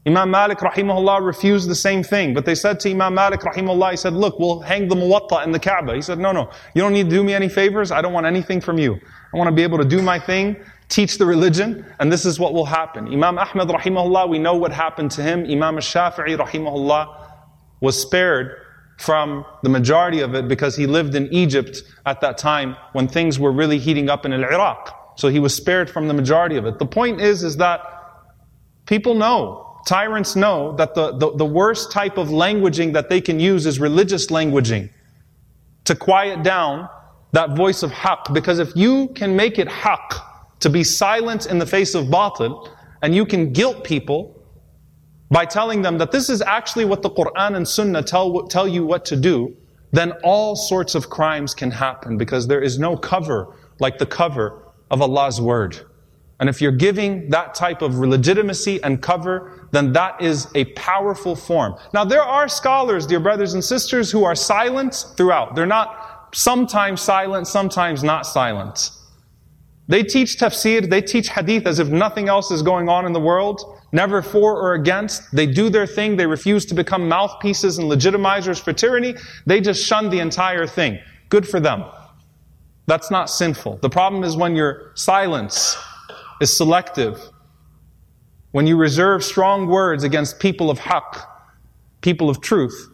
Imam 0.06 0.30
Malik 0.30 0.58
rahimahullah 0.58 1.24
refused 1.24 1.68
the 1.68 1.74
same 1.74 2.02
thing, 2.02 2.32
but 2.32 2.46
they 2.46 2.54
said 2.54 2.80
to 2.80 2.90
Imam 2.90 3.14
Malik 3.14 3.40
rahimahullah, 3.40 3.90
he 3.90 3.96
said, 3.98 4.14
look, 4.14 4.38
we'll 4.38 4.60
hang 4.60 4.88
the 4.88 4.94
muwatta 4.94 5.44
in 5.44 5.52
the 5.52 5.58
Kaaba. 5.58 5.94
He 5.94 6.00
said, 6.00 6.18
no, 6.18 6.32
no, 6.32 6.50
you 6.74 6.80
don't 6.80 6.94
need 6.94 7.10
to 7.10 7.16
do 7.16 7.22
me 7.22 7.34
any 7.34 7.50
favors. 7.50 7.90
I 7.90 8.00
don't 8.00 8.14
want 8.14 8.24
anything 8.24 8.62
from 8.62 8.78
you. 8.78 8.94
I 8.94 9.36
want 9.36 9.48
to 9.48 9.54
be 9.54 9.62
able 9.62 9.76
to 9.76 9.84
do 9.84 10.00
my 10.00 10.18
thing, 10.18 10.56
teach 10.88 11.18
the 11.18 11.26
religion, 11.26 11.84
and 11.98 12.10
this 12.10 12.24
is 12.24 12.40
what 12.40 12.54
will 12.54 12.64
happen. 12.64 13.08
Imam 13.08 13.38
Ahmad 13.38 13.68
rahimahullah, 13.68 14.28
we 14.28 14.38
know 14.38 14.54
what 14.54 14.72
happened 14.72 15.10
to 15.12 15.22
him. 15.22 15.44
Imam 15.44 15.76
Shafi'i 15.76 16.34
rahimahullah 16.34 17.30
was 17.80 18.00
spared 18.00 18.56
from 18.96 19.44
the 19.62 19.68
majority 19.68 20.20
of 20.20 20.34
it 20.34 20.48
because 20.48 20.76
he 20.76 20.86
lived 20.86 21.14
in 21.14 21.32
Egypt 21.32 21.82
at 22.06 22.22
that 22.22 22.38
time 22.38 22.76
when 22.92 23.06
things 23.06 23.38
were 23.38 23.52
really 23.52 23.78
heating 23.78 24.08
up 24.08 24.24
in 24.24 24.32
Iraq. 24.32 25.18
So 25.18 25.28
he 25.28 25.38
was 25.38 25.54
spared 25.54 25.90
from 25.90 26.08
the 26.08 26.14
majority 26.14 26.56
of 26.56 26.64
it. 26.64 26.78
The 26.78 26.86
point 26.86 27.20
is, 27.20 27.42
is 27.42 27.58
that 27.58 27.80
People 28.90 29.14
know, 29.14 29.80
tyrants 29.86 30.34
know 30.34 30.74
that 30.74 30.96
the, 30.96 31.16
the, 31.16 31.36
the 31.36 31.44
worst 31.44 31.92
type 31.92 32.18
of 32.18 32.26
languaging 32.30 32.92
that 32.94 33.08
they 33.08 33.20
can 33.20 33.38
use 33.38 33.64
is 33.64 33.78
religious 33.78 34.26
languaging 34.32 34.90
to 35.84 35.94
quiet 35.94 36.42
down 36.42 36.88
that 37.30 37.56
voice 37.56 37.84
of 37.84 37.92
haqq. 37.92 38.34
Because 38.34 38.58
if 38.58 38.74
you 38.74 39.06
can 39.14 39.36
make 39.36 39.60
it 39.60 39.68
haqq 39.68 40.20
to 40.58 40.68
be 40.68 40.82
silent 40.82 41.46
in 41.46 41.60
the 41.60 41.66
face 41.66 41.94
of 41.94 42.06
batil, 42.06 42.68
and 43.00 43.14
you 43.14 43.24
can 43.24 43.52
guilt 43.52 43.84
people 43.84 44.44
by 45.30 45.44
telling 45.44 45.82
them 45.82 45.96
that 45.98 46.10
this 46.10 46.28
is 46.28 46.42
actually 46.42 46.84
what 46.84 47.00
the 47.00 47.10
Quran 47.10 47.54
and 47.54 47.68
Sunnah 47.68 48.02
tell, 48.02 48.48
tell 48.48 48.66
you 48.66 48.84
what 48.84 49.04
to 49.04 49.14
do, 49.14 49.56
then 49.92 50.10
all 50.24 50.56
sorts 50.56 50.96
of 50.96 51.08
crimes 51.08 51.54
can 51.54 51.70
happen 51.70 52.18
because 52.18 52.48
there 52.48 52.60
is 52.60 52.80
no 52.80 52.96
cover 52.96 53.54
like 53.78 53.98
the 53.98 54.06
cover 54.06 54.64
of 54.90 55.00
Allah's 55.00 55.40
Word. 55.40 55.86
And 56.40 56.48
if 56.48 56.60
you're 56.62 56.72
giving 56.72 57.28
that 57.28 57.54
type 57.54 57.82
of 57.82 57.94
legitimacy 57.98 58.82
and 58.82 59.00
cover, 59.00 59.68
then 59.72 59.92
that 59.92 60.20
is 60.22 60.48
a 60.54 60.64
powerful 60.74 61.36
form. 61.36 61.76
Now, 61.92 62.04
there 62.04 62.22
are 62.22 62.48
scholars, 62.48 63.06
dear 63.06 63.20
brothers 63.20 63.52
and 63.52 63.62
sisters, 63.62 64.10
who 64.10 64.24
are 64.24 64.34
silent 64.34 65.04
throughout. 65.16 65.54
They're 65.54 65.66
not 65.66 66.30
sometimes 66.32 67.02
silent, 67.02 67.46
sometimes 67.46 68.02
not 68.02 68.24
silent. 68.24 68.90
They 69.86 70.02
teach 70.02 70.38
tafsir, 70.38 70.88
they 70.88 71.02
teach 71.02 71.28
hadith 71.28 71.66
as 71.66 71.78
if 71.78 71.88
nothing 71.88 72.28
else 72.28 72.50
is 72.50 72.62
going 72.62 72.88
on 72.88 73.04
in 73.04 73.12
the 73.12 73.20
world, 73.20 73.60
never 73.92 74.22
for 74.22 74.56
or 74.56 74.74
against. 74.74 75.22
They 75.34 75.46
do 75.46 75.68
their 75.68 75.86
thing, 75.86 76.16
they 76.16 76.26
refuse 76.26 76.64
to 76.66 76.74
become 76.74 77.06
mouthpieces 77.08 77.76
and 77.78 77.90
legitimizers 77.90 78.62
for 78.62 78.72
tyranny. 78.72 79.14
They 79.44 79.60
just 79.60 79.84
shun 79.84 80.08
the 80.08 80.20
entire 80.20 80.66
thing. 80.66 81.00
Good 81.28 81.46
for 81.46 81.60
them. 81.60 81.84
That's 82.86 83.10
not 83.10 83.28
sinful. 83.28 83.78
The 83.82 83.90
problem 83.90 84.24
is 84.24 84.36
when 84.36 84.56
your 84.56 84.92
silence 84.94 85.76
is 86.40 86.56
selective. 86.56 87.20
When 88.52 88.66
you 88.66 88.76
reserve 88.76 89.22
strong 89.22 89.66
words 89.66 90.02
against 90.02 90.40
people 90.40 90.70
of 90.70 90.78
haqq, 90.78 91.24
people 92.00 92.28
of 92.28 92.40
truth, 92.40 92.88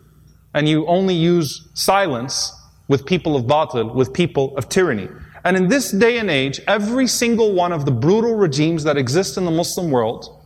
and 0.53 0.69
you 0.69 0.87
only 0.87 1.15
use 1.15 1.69
silence 1.75 2.53
with 2.89 3.07
people 3.07 3.37
of 3.37 3.45
batil, 3.45 3.95
with 3.95 4.13
people 4.13 4.57
of 4.57 4.69
tyranny. 4.69 5.09
And 5.45 5.57
in 5.57 5.69
this 5.69 5.93
day 5.93 6.19
and 6.19 6.29
age, 6.29 6.61
every 6.67 7.07
single 7.07 7.53
one 7.53 7.73
of 7.73 7.85
the 7.85 7.91
brutal 7.93 8.35
regimes 8.35 8.83
that 8.85 8.97
exist 8.97 9.37
in 9.37 9.45
the 9.45 9.51
Muslim 9.51 9.91
world 9.91 10.43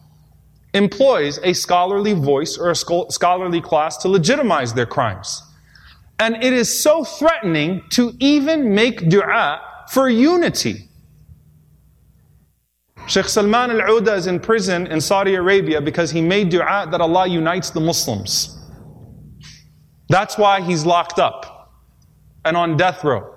employs 0.75 1.39
a 1.43 1.53
scholarly 1.53 2.13
voice 2.13 2.59
or 2.59 2.71
a 2.71 2.77
scholarly 2.77 3.61
class 3.61 3.97
to 3.99 4.09
legitimize 4.09 4.75
their 4.75 4.87
crimes. 4.87 5.43
And 6.19 6.37
it 6.45 6.53
is 6.53 6.83
so 6.83 7.03
threatening 7.03 7.83
to 7.91 8.13
even 8.21 8.75
make 8.75 9.09
dua 9.09 9.63
for 9.89 10.09
unity. 10.09 10.90
Sheikh 13.11 13.29
Salman 13.29 13.73
al-Uda 13.73 14.17
is 14.17 14.29
in 14.29 14.39
prison 14.39 14.87
in 14.87 15.01
Saudi 15.01 15.35
Arabia 15.35 15.81
because 15.81 16.13
he 16.13 16.21
made 16.21 16.49
dua 16.49 16.87
that 16.93 17.01
Allah 17.01 17.27
unites 17.27 17.71
the 17.71 17.81
Muslims. 17.81 18.57
That's 20.09 20.39
why 20.39 20.61
he's 20.61 20.87
locked 20.87 21.19
up 21.19 21.73
and 22.45 22.57
on 22.57 22.77
death 22.77 23.03
row. 23.03 23.37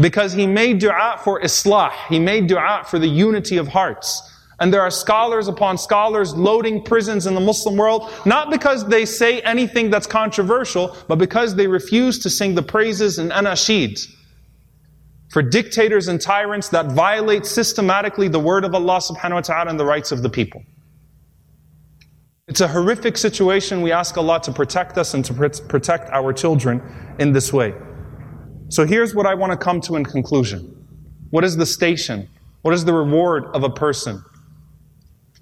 Because 0.00 0.32
he 0.32 0.46
made 0.46 0.78
dua 0.78 1.20
for 1.22 1.38
islah. 1.42 1.92
He 2.08 2.18
made 2.18 2.46
dua 2.46 2.84
for 2.86 2.98
the 2.98 3.08
unity 3.08 3.58
of 3.58 3.68
hearts. 3.68 4.22
And 4.58 4.72
there 4.72 4.80
are 4.80 4.90
scholars 4.90 5.48
upon 5.48 5.76
scholars 5.76 6.32
loading 6.34 6.82
prisons 6.82 7.26
in 7.26 7.34
the 7.34 7.40
Muslim 7.40 7.76
world, 7.76 8.10
not 8.24 8.50
because 8.50 8.88
they 8.88 9.04
say 9.04 9.42
anything 9.42 9.90
that's 9.90 10.06
controversial, 10.06 10.96
but 11.08 11.16
because 11.16 11.54
they 11.56 11.66
refuse 11.66 12.18
to 12.20 12.30
sing 12.30 12.54
the 12.54 12.62
praises 12.62 13.18
and 13.18 13.32
anashid 13.32 14.00
for 15.30 15.42
dictators 15.42 16.08
and 16.08 16.20
tyrants 16.20 16.68
that 16.70 16.86
violate 16.86 17.46
systematically 17.46 18.28
the 18.28 18.40
word 18.40 18.64
of 18.64 18.74
Allah 18.74 18.98
subhanahu 18.98 19.34
wa 19.34 19.40
ta'ala 19.40 19.70
and 19.70 19.78
the 19.78 19.84
rights 19.84 20.10
of 20.12 20.22
the 20.22 20.28
people. 20.28 20.62
It's 22.48 22.60
a 22.60 22.66
horrific 22.66 23.16
situation. 23.16 23.80
We 23.80 23.92
ask 23.92 24.18
Allah 24.18 24.40
to 24.42 24.52
protect 24.52 24.98
us 24.98 25.14
and 25.14 25.24
to 25.26 25.32
protect 25.32 26.10
our 26.10 26.32
children 26.32 26.82
in 27.20 27.32
this 27.32 27.52
way. 27.52 27.74
So 28.70 28.84
here's 28.84 29.14
what 29.14 29.24
I 29.24 29.34
want 29.34 29.52
to 29.52 29.56
come 29.56 29.80
to 29.82 29.94
in 29.94 30.04
conclusion. 30.04 30.76
What 31.30 31.44
is 31.44 31.56
the 31.56 31.66
station? 31.66 32.28
What 32.62 32.74
is 32.74 32.84
the 32.84 32.92
reward 32.92 33.44
of 33.54 33.62
a 33.62 33.70
person 33.70 34.24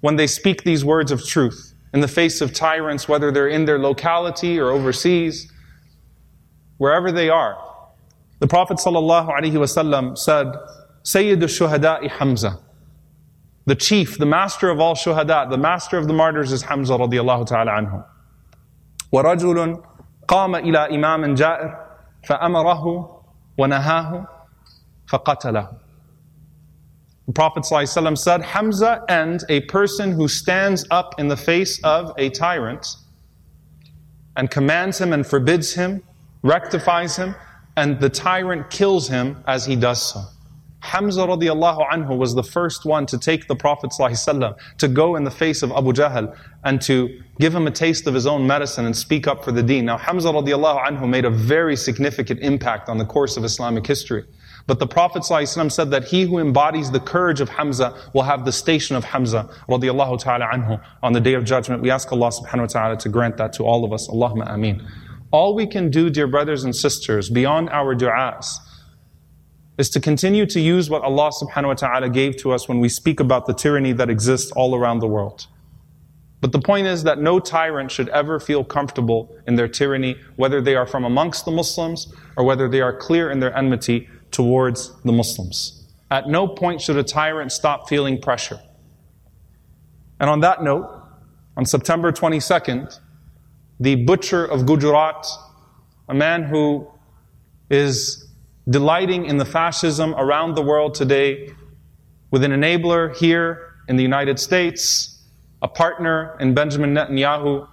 when 0.01 0.17
they 0.17 0.27
speak 0.27 0.63
these 0.63 0.85
words 0.85 1.11
of 1.11 1.25
truth 1.25 1.73
in 1.95 1.99
the 1.99 2.07
face 2.07 2.41
of 2.41 2.53
tyrants, 2.53 3.09
whether 3.09 3.31
they're 3.31 3.47
in 3.47 3.65
their 3.65 3.79
locality 3.79 4.59
or 4.59 4.69
overseas, 4.69 5.51
wherever 6.77 7.11
they 7.11 7.29
are? 7.29 7.68
The 8.40 8.46
Prophet 8.46 8.78
ﷺ 8.78 10.18
said, 10.18 10.52
Sayyid 11.02 11.42
al-Shuhada'i 11.42 12.10
Hamza. 12.10 12.58
The 13.66 13.74
chief, 13.74 14.18
the 14.18 14.26
master 14.26 14.68
of 14.68 14.80
all 14.80 14.94
shuhada, 14.94 15.48
the 15.48 15.56
master 15.56 15.96
of 15.96 16.06
the 16.06 16.12
martyrs 16.12 16.52
is 16.52 16.62
Hamza 16.62 16.94
radiallahu 16.94 17.46
ta'ala 17.46 17.70
anhu. 17.70 18.04
ورجل 19.12 19.82
قام 20.28 20.56
إلى 20.56 20.90
إمام 20.90 21.34
جائر 21.34 21.78
فأمره 22.28 23.22
ونهاه 23.58 24.26
فقتله. 25.08 25.76
The 27.26 27.32
Prophet 27.32 27.62
ﷺ 27.62 28.18
said, 28.18 28.42
Hamza 28.42 29.02
and 29.08 29.42
a 29.48 29.60
person 29.62 30.12
who 30.12 30.28
stands 30.28 30.84
up 30.90 31.18
in 31.18 31.28
the 31.28 31.36
face 31.36 31.82
of 31.82 32.12
a 32.18 32.28
tyrant 32.28 32.86
and 34.36 34.50
commands 34.50 35.00
him 35.00 35.14
and 35.14 35.26
forbids 35.26 35.72
him, 35.72 36.02
rectifies 36.42 37.16
him, 37.16 37.34
and 37.79 37.97
the 38.01 38.09
tyrant 38.09 38.69
kills 38.69 39.07
him 39.07 39.41
as 39.47 39.65
he 39.65 39.77
does 39.77 40.01
so. 40.11 40.21
Hamza 40.81 41.21
radiallahu 41.21 41.89
anhu 41.89 42.17
was 42.17 42.35
the 42.35 42.43
first 42.43 42.83
one 42.83 43.05
to 43.05 43.17
take 43.17 43.47
the 43.47 43.55
Prophet 43.55 43.91
to 44.77 44.87
go 44.89 45.15
in 45.15 45.23
the 45.23 45.31
face 45.31 45.63
of 45.63 45.71
Abu 45.71 45.93
Jahl 45.93 46.35
and 46.65 46.81
to 46.81 47.21
give 47.39 47.55
him 47.55 47.67
a 47.67 47.71
taste 47.71 48.05
of 48.05 48.13
his 48.13 48.27
own 48.27 48.45
medicine 48.45 48.85
and 48.85 48.95
speak 48.95 49.27
up 49.27 49.45
for 49.45 49.53
the 49.53 49.63
deen. 49.63 49.85
Now 49.85 49.97
Hamza 49.97 50.29
radiallahu 50.29 50.87
anhu 50.87 51.07
made 51.07 51.23
a 51.23 51.29
very 51.29 51.77
significant 51.77 52.41
impact 52.41 52.89
on 52.89 52.97
the 52.97 53.05
course 53.05 53.37
of 53.37 53.45
Islamic 53.45 53.87
history. 53.87 54.25
But 54.67 54.79
the 54.79 54.87
Prophet 54.87 55.23
said 55.23 55.91
that 55.91 56.03
he 56.03 56.23
who 56.23 56.37
embodies 56.37 56.91
the 56.91 56.99
courage 56.99 57.39
of 57.39 57.47
Hamza 57.47 57.95
will 58.13 58.23
have 58.23 58.43
the 58.43 58.51
station 58.51 58.97
of 58.97 59.05
Hamza 59.05 59.49
radiallahu 59.69 60.19
ta'ala 60.19 60.45
anhu 60.47 60.81
on 61.01 61.13
the 61.13 61.21
day 61.21 61.33
of 61.33 61.45
judgment. 61.45 61.81
We 61.81 61.91
ask 61.91 62.11
Allah 62.11 62.29
subhanahu 62.29 62.59
wa 62.59 62.65
ta'ala 62.67 62.97
to 62.97 63.09
grant 63.09 63.37
that 63.37 63.53
to 63.53 63.63
all 63.63 63.85
of 63.85 63.93
us. 63.93 64.09
Allahumma 64.09 64.53
ameen. 64.53 64.85
All 65.31 65.53
we 65.53 65.67
can 65.67 65.91
do, 65.91 66.09
dear 66.09 66.27
brothers 66.27 66.63
and 66.63 66.75
sisters, 66.75 67.29
beyond 67.29 67.69
our 67.69 67.95
du'as, 67.95 68.57
is 69.77 69.89
to 69.91 69.99
continue 69.99 70.45
to 70.47 70.59
use 70.59 70.89
what 70.89 71.03
Allah 71.03 71.31
subhanahu 71.31 71.67
wa 71.67 71.73
ta'ala 71.75 72.09
gave 72.09 72.35
to 72.37 72.51
us 72.51 72.67
when 72.67 72.79
we 72.79 72.89
speak 72.89 73.19
about 73.19 73.45
the 73.45 73.53
tyranny 73.53 73.93
that 73.93 74.09
exists 74.09 74.51
all 74.51 74.75
around 74.75 74.99
the 74.99 75.07
world. 75.07 75.47
But 76.41 76.51
the 76.51 76.59
point 76.59 76.87
is 76.87 77.03
that 77.03 77.19
no 77.19 77.39
tyrant 77.39 77.91
should 77.91 78.09
ever 78.09 78.39
feel 78.39 78.63
comfortable 78.63 79.35
in 79.45 79.55
their 79.55 79.67
tyranny, 79.67 80.15
whether 80.35 80.61
they 80.61 80.75
are 80.75 80.87
from 80.87 81.03
amongst 81.03 81.45
the 81.45 81.51
Muslims 81.51 82.13
or 82.35 82.43
whether 82.43 82.67
they 82.67 82.81
are 82.81 82.95
clear 82.95 83.29
in 83.29 83.39
their 83.39 83.55
enmity 83.55 84.09
towards 84.31 84.99
the 85.03 85.11
Muslims. 85.11 85.87
At 86.09 86.27
no 86.27 86.47
point 86.47 86.81
should 86.81 86.97
a 86.97 87.03
tyrant 87.03 87.51
stop 87.51 87.87
feeling 87.87 88.19
pressure. 88.19 88.59
And 90.19 90.29
on 90.29 90.39
that 90.39 90.63
note, 90.63 90.89
on 91.55 91.65
September 91.65 92.11
22nd, 92.11 92.99
the 93.79 93.95
butcher 93.95 94.45
of 94.45 94.65
Gujarat, 94.65 95.25
a 96.09 96.13
man 96.13 96.43
who 96.43 96.87
is 97.69 98.27
delighting 98.69 99.25
in 99.25 99.37
the 99.37 99.45
fascism 99.45 100.13
around 100.15 100.55
the 100.55 100.61
world 100.61 100.93
today, 100.93 101.53
with 102.31 102.43
an 102.43 102.51
enabler 102.51 103.15
here 103.15 103.75
in 103.87 103.95
the 103.95 104.03
United 104.03 104.39
States, 104.39 105.23
a 105.61 105.67
partner 105.67 106.37
in 106.39 106.53
Benjamin 106.53 106.93
Netanyahu 106.93 107.67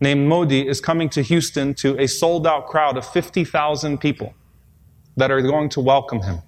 named 0.00 0.26
Modi 0.28 0.66
is 0.66 0.80
coming 0.80 1.08
to 1.10 1.22
Houston 1.22 1.74
to 1.74 1.98
a 2.00 2.06
sold 2.08 2.46
out 2.46 2.66
crowd 2.66 2.96
of 2.96 3.06
50,000 3.06 3.98
people 3.98 4.34
that 5.16 5.30
are 5.30 5.42
going 5.42 5.68
to 5.70 5.80
welcome 5.80 6.22
him. 6.22 6.38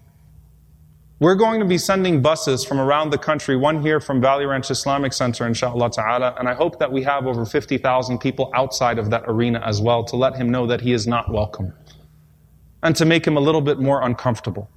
We're 1.21 1.37
going 1.37 1.61
to 1.61 1.67
be 1.67 1.79
sending 1.79 2.23
buses 2.23 2.65
from 2.65 2.81
around 2.81 3.11
the 3.11 3.19
country, 3.19 3.57
one 3.57 3.81
here 3.81 4.01
from 4.01 4.21
Valley 4.21 4.47
Ranch 4.47 4.69
Islamic 4.69 5.13
Center, 5.13 5.47
inshallah 5.47 5.91
ta'ala, 5.93 6.35
and 6.41 6.49
I 6.49 6.55
hope 6.55 6.81
that 6.81 6.91
we 6.91 7.05
have 7.05 7.29
over 7.29 7.47
50,000 7.47 8.19
people 8.19 8.51
outside 8.53 8.99
of 8.99 9.11
that 9.11 9.23
arena 9.29 9.63
as 9.65 9.81
well 9.81 10.03
to 10.07 10.17
let 10.17 10.35
him 10.35 10.51
know 10.51 10.67
that 10.67 10.81
he 10.81 10.93
is 10.93 11.07
not 11.07 11.33
welcome 11.33 11.73
and 12.83 12.97
to 12.97 13.05
make 13.05 13.25
him 13.25 13.37
a 13.37 13.41
little 13.41 13.61
bit 13.61 13.79
more 13.79 14.03
uncomfortable. 14.03 14.69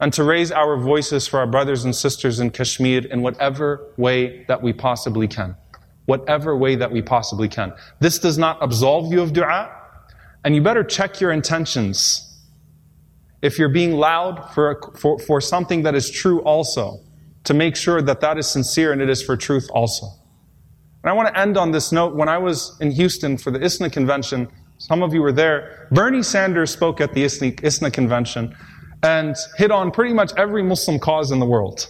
And 0.00 0.10
to 0.14 0.24
raise 0.24 0.50
our 0.50 0.76
voices 0.78 1.26
for 1.26 1.38
our 1.40 1.46
brothers 1.46 1.84
and 1.84 1.94
sisters 1.94 2.40
in 2.40 2.50
Kashmir 2.50 3.06
in 3.06 3.20
whatever 3.20 3.92
way 3.96 4.44
that 4.48 4.62
we 4.62 4.72
possibly 4.72 5.28
can. 5.28 5.54
Whatever 6.06 6.56
way 6.56 6.76
that 6.76 6.90
we 6.90 7.02
possibly 7.02 7.48
can. 7.48 7.74
This 8.00 8.18
does 8.18 8.38
not 8.38 8.58
absolve 8.62 9.12
you 9.12 9.20
of 9.20 9.34
dua, 9.34 9.70
and 10.44 10.54
you 10.54 10.62
better 10.62 10.82
check 10.82 11.20
your 11.20 11.30
intentions. 11.30 12.27
If 13.42 13.58
you're 13.58 13.68
being 13.68 13.92
loud 13.92 14.52
for, 14.54 14.80
for, 14.98 15.18
for 15.20 15.40
something 15.40 15.82
that 15.82 15.94
is 15.94 16.10
true 16.10 16.40
also, 16.42 17.00
to 17.44 17.54
make 17.54 17.76
sure 17.76 18.02
that 18.02 18.20
that 18.20 18.36
is 18.36 18.46
sincere 18.46 18.92
and 18.92 19.00
it 19.00 19.08
is 19.08 19.22
for 19.22 19.36
truth 19.36 19.68
also. 19.72 20.06
And 21.02 21.10
I 21.10 21.12
want 21.14 21.28
to 21.28 21.40
end 21.40 21.56
on 21.56 21.70
this 21.70 21.92
note. 21.92 22.14
When 22.14 22.28
I 22.28 22.36
was 22.36 22.76
in 22.80 22.90
Houston 22.90 23.38
for 23.38 23.50
the 23.50 23.58
ISNA 23.58 23.90
convention, 23.90 24.48
some 24.76 25.02
of 25.02 25.14
you 25.14 25.22
were 25.22 25.32
there. 25.32 25.88
Bernie 25.90 26.22
Sanders 26.22 26.70
spoke 26.70 27.00
at 27.00 27.14
the 27.14 27.24
ISNA 27.24 27.54
ISNA 27.62 27.90
convention 27.90 28.54
and 29.02 29.34
hit 29.56 29.70
on 29.70 29.90
pretty 29.92 30.12
much 30.12 30.32
every 30.36 30.62
Muslim 30.62 30.98
cause 30.98 31.30
in 31.30 31.38
the 31.38 31.46
world. 31.46 31.86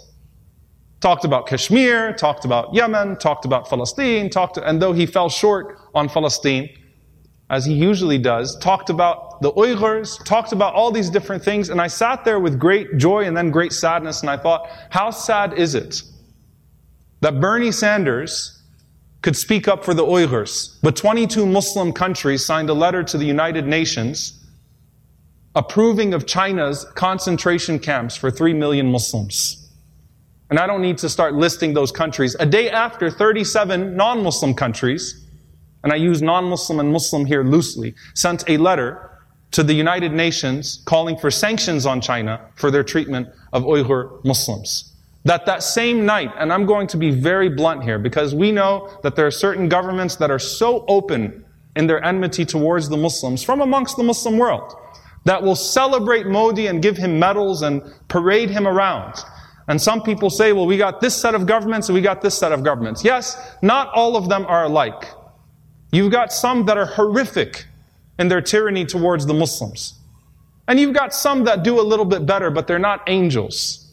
Talked 1.01 1.25
about 1.25 1.47
Kashmir, 1.47 2.13
talked 2.13 2.45
about 2.45 2.75
Yemen, 2.75 3.17
talked 3.19 3.45
about 3.45 3.69
Palestine, 3.69 4.31
talked, 4.31 4.59
and 4.59 4.81
though 4.81 4.93
he 4.93 5.07
fell 5.07 5.29
short 5.29 5.79
on 5.95 6.09
Palestine, 6.09 6.69
as 7.51 7.65
he 7.65 7.73
usually 7.73 8.19
does, 8.19 8.57
talked 8.59 8.91
about 8.91 9.28
the 9.41 9.53
Uyghurs, 9.53 10.23
talked 10.25 10.53
about 10.53 10.75
all 10.75 10.91
these 10.91 11.11
different 11.11 11.43
things, 11.43 11.71
and 11.71 11.81
I 11.81 11.87
sat 11.87 12.25
there 12.25 12.41
with 12.41 12.59
great 12.59 12.97
joy 12.97 13.25
and 13.25 13.37
then 13.37 13.51
great 13.51 13.73
sadness, 13.73 14.21
and 14.21 14.31
I 14.31 14.37
thought, 14.37 14.69
how 14.91 15.11
sad 15.11 15.55
is 15.55 15.75
it 15.75 16.03
that 17.21 17.41
Bernie 17.41 17.73
Sanders 17.73 18.63
could 19.23 19.37
speak 19.37 19.67
up 19.67 19.85
for 19.85 19.95
the 19.95 20.05
Uyghurs, 20.05 20.79
but 20.83 20.97
22 20.97 21.45
Muslim 21.47 21.93
countries 21.93 22.45
signed 22.45 22.71
a 22.71 22.75
letter 22.75 23.03
to 23.03 23.19
the 23.19 23.25
United 23.25 23.67
Nations 23.67 24.35
approving 25.55 26.15
of 26.15 26.27
China's 26.27 26.85
concentration 26.95 27.79
camps 27.79 28.15
for 28.15 28.31
3 28.31 28.55
million 28.55 28.87
Muslims. 28.91 29.69
And 30.51 30.59
I 30.59 30.67
don't 30.67 30.81
need 30.81 30.99
to 30.99 31.09
start 31.09 31.35
listing 31.35 31.75
those 31.75 31.91
countries. 31.91 32.37
A 32.39 32.47
day 32.47 32.71
after 32.71 33.11
37 33.11 33.97
non-Muslim 33.97 34.55
countries, 34.55 35.27
and 35.83 35.93
I 35.93 35.97
use 35.97 36.23
non-Muslim 36.23 36.79
and 36.81 36.93
Muslim 36.93 37.27
here 37.27 37.43
loosely, 37.43 37.95
sent 38.15 38.49
a 38.49 38.57
letter 38.57 39.08
to 39.51 39.63
the 39.63 39.73
United 39.73 40.13
Nations 40.13 40.83
calling 40.85 41.17
for 41.17 41.31
sanctions 41.31 41.87
on 41.87 42.01
China 42.01 42.41
for 42.57 42.71
their 42.71 42.85
treatment 42.85 43.29
of 43.53 43.65
Uyghur 43.65 44.25
Muslims. 44.25 44.95
That 45.25 45.47
that 45.47 45.63
same 45.63 46.07
night, 46.07 46.31
and 46.39 46.53
I'm 46.53 46.67
going 46.67 46.87
to 46.89 46.97
be 46.97 47.11
very 47.11 47.49
blunt 47.49 47.83
here 47.83 47.99
because 47.99 48.35
we 48.35 48.53
know 48.53 48.89
that 49.03 49.17
there 49.17 49.27
are 49.27 49.31
certain 49.31 49.69
governments 49.69 50.17
that 50.17 50.31
are 50.31 50.39
so 50.39 50.85
open 50.87 51.45
in 51.77 51.87
their 51.87 52.03
enmity 52.05 52.45
towards 52.45 52.89
the 52.89 52.97
Muslims 52.97 53.43
from 53.43 53.61
amongst 53.61 53.97
the 53.97 54.03
Muslim 54.03 54.39
world 54.39 54.75
that 55.25 55.43
will 55.43 55.57
celebrate 55.57 56.27
Modi 56.27 56.67
and 56.67 56.83
give 56.83 56.97
him 56.97 57.19
medals 57.19 57.63
and 57.63 57.83
parade 58.09 58.51
him 58.51 58.67
around. 58.67 59.15
And 59.69 59.81
some 59.81 60.03
people 60.03 60.31
say, 60.31 60.53
well, 60.53 60.67
we 60.67 60.79
got 60.79 61.01
this 61.01 61.15
set 61.15 61.35
of 61.35 61.45
governments 61.45 61.89
and 61.89 61.95
we 61.95 62.01
got 62.01 62.23
this 62.23 62.37
set 62.37 62.53
of 62.53 62.65
governments. 62.65 63.05
Yes, 63.05 63.57
not 63.61 63.89
all 63.93 64.17
of 64.17 64.29
them 64.29 64.47
are 64.47 64.65
alike. 64.65 65.05
You've 65.93 66.11
got 66.11 66.33
some 66.33 66.65
that 66.67 66.79
are 66.79 66.87
horrific 66.87 67.67
in 68.19 68.29
their 68.29 68.41
tyranny 68.41 68.85
towards 68.85 69.27
the 69.27 69.35
Muslims. 69.35 69.95
And 70.67 70.79
you've 70.79 70.95
got 70.95 71.15
some 71.15 71.45
that 71.45 71.63
do 71.63 71.81
a 71.81 71.83
little 71.83 72.05
bit 72.05 72.27
better, 72.27 72.51
but 72.51 72.67
they're 72.67 72.79
not 72.79 73.03
angels. 73.07 73.93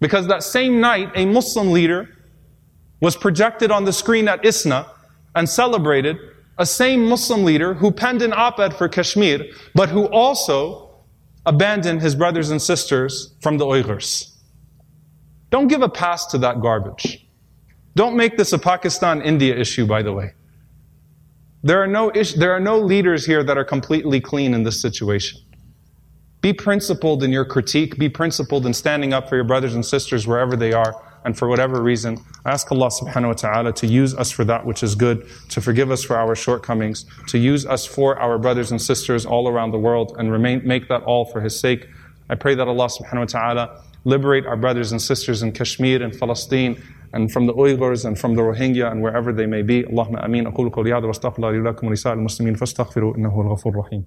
Because 0.00 0.26
that 0.26 0.42
same 0.42 0.80
night, 0.80 1.10
a 1.14 1.24
Muslim 1.24 1.70
leader 1.70 2.08
was 3.00 3.16
projected 3.16 3.70
on 3.70 3.84
the 3.84 3.92
screen 3.92 4.28
at 4.28 4.44
ISNA 4.44 4.90
and 5.34 5.48
celebrated 5.48 6.16
a 6.58 6.66
same 6.66 7.06
Muslim 7.06 7.44
leader 7.44 7.74
who 7.74 7.90
penned 7.92 8.22
an 8.22 8.32
op-ed 8.32 8.74
for 8.74 8.88
Kashmir, 8.88 9.46
but 9.74 9.88
who 9.88 10.06
also 10.06 11.04
abandoned 11.44 12.00
his 12.00 12.14
brothers 12.14 12.50
and 12.50 12.60
sisters 12.60 13.34
from 13.40 13.58
the 13.58 13.64
Uyghurs. 13.64 14.34
Don't 15.50 15.68
give 15.68 15.82
a 15.82 15.88
pass 15.88 16.26
to 16.26 16.38
that 16.38 16.60
garbage. 16.60 17.26
Don't 17.94 18.16
make 18.16 18.36
this 18.36 18.52
a 18.52 18.58
Pakistan-India 18.58 19.56
issue, 19.56 19.86
by 19.86 20.02
the 20.02 20.12
way. 20.12 20.32
There 21.66 21.82
are 21.82 21.88
no 21.88 22.12
ish, 22.14 22.34
there 22.34 22.52
are 22.52 22.60
no 22.60 22.78
leaders 22.78 23.26
here 23.26 23.42
that 23.42 23.58
are 23.58 23.64
completely 23.64 24.20
clean 24.20 24.54
in 24.54 24.62
this 24.62 24.80
situation. 24.80 25.40
Be 26.40 26.52
principled 26.52 27.24
in 27.24 27.32
your 27.32 27.44
critique. 27.44 27.98
Be 27.98 28.08
principled 28.08 28.66
in 28.66 28.72
standing 28.72 29.12
up 29.12 29.28
for 29.28 29.34
your 29.34 29.44
brothers 29.44 29.74
and 29.74 29.84
sisters 29.84 30.28
wherever 30.28 30.54
they 30.54 30.72
are 30.72 30.94
and 31.24 31.36
for 31.36 31.48
whatever 31.48 31.82
reason. 31.82 32.24
Ask 32.44 32.70
Allah 32.70 32.86
subhanahu 32.86 33.26
wa 33.26 33.32
ta'ala 33.32 33.72
to 33.72 33.86
use 33.88 34.14
us 34.14 34.30
for 34.30 34.44
that 34.44 34.64
which 34.64 34.84
is 34.84 34.94
good, 34.94 35.28
to 35.48 35.60
forgive 35.60 35.90
us 35.90 36.04
for 36.04 36.16
our 36.16 36.36
shortcomings, 36.36 37.04
to 37.26 37.36
use 37.36 37.66
us 37.66 37.84
for 37.84 38.16
our 38.20 38.38
brothers 38.38 38.70
and 38.70 38.80
sisters 38.80 39.26
all 39.26 39.48
around 39.48 39.72
the 39.72 39.78
world 39.80 40.14
and 40.20 40.30
remain, 40.30 40.62
make 40.64 40.86
that 40.86 41.02
all 41.02 41.24
for 41.24 41.40
His 41.40 41.58
sake. 41.58 41.88
I 42.30 42.36
pray 42.36 42.54
that 42.54 42.68
Allah 42.68 42.86
subhanahu 42.86 43.18
wa 43.18 43.24
ta'ala 43.24 43.82
liberate 44.04 44.46
our 44.46 44.56
brothers 44.56 44.92
and 44.92 45.02
sisters 45.02 45.42
in 45.42 45.50
Kashmir 45.50 46.00
and 46.00 46.16
Palestine 46.16 46.80
and 47.13 47.31
from 47.31 47.45
the 47.45 47.53
Uyghurs 47.53 48.05
and 48.05 48.17
from 48.17 48.35
the 48.35 48.41
Rohingya 48.41 48.91
and 48.91 49.01
wherever 49.01 49.31
they 49.33 49.45
may 49.45 49.61
be. 49.61 49.83
Allahumma 49.83 50.23
ameen. 50.23 50.47
أقول 50.47 50.69
قولي 50.71 50.93
هذا 50.93 51.05
واستغفر 51.05 51.35
الله 51.37 51.51
لي 51.51 51.59
ولكم 51.59 51.87
ولسائر 51.87 52.17
المسلمين 52.17 52.53
فاستغفروا 52.53 53.17
إنه 53.17 53.29
هو 53.29 53.41
الغفور 53.41 53.73
الرحيم. 53.73 54.05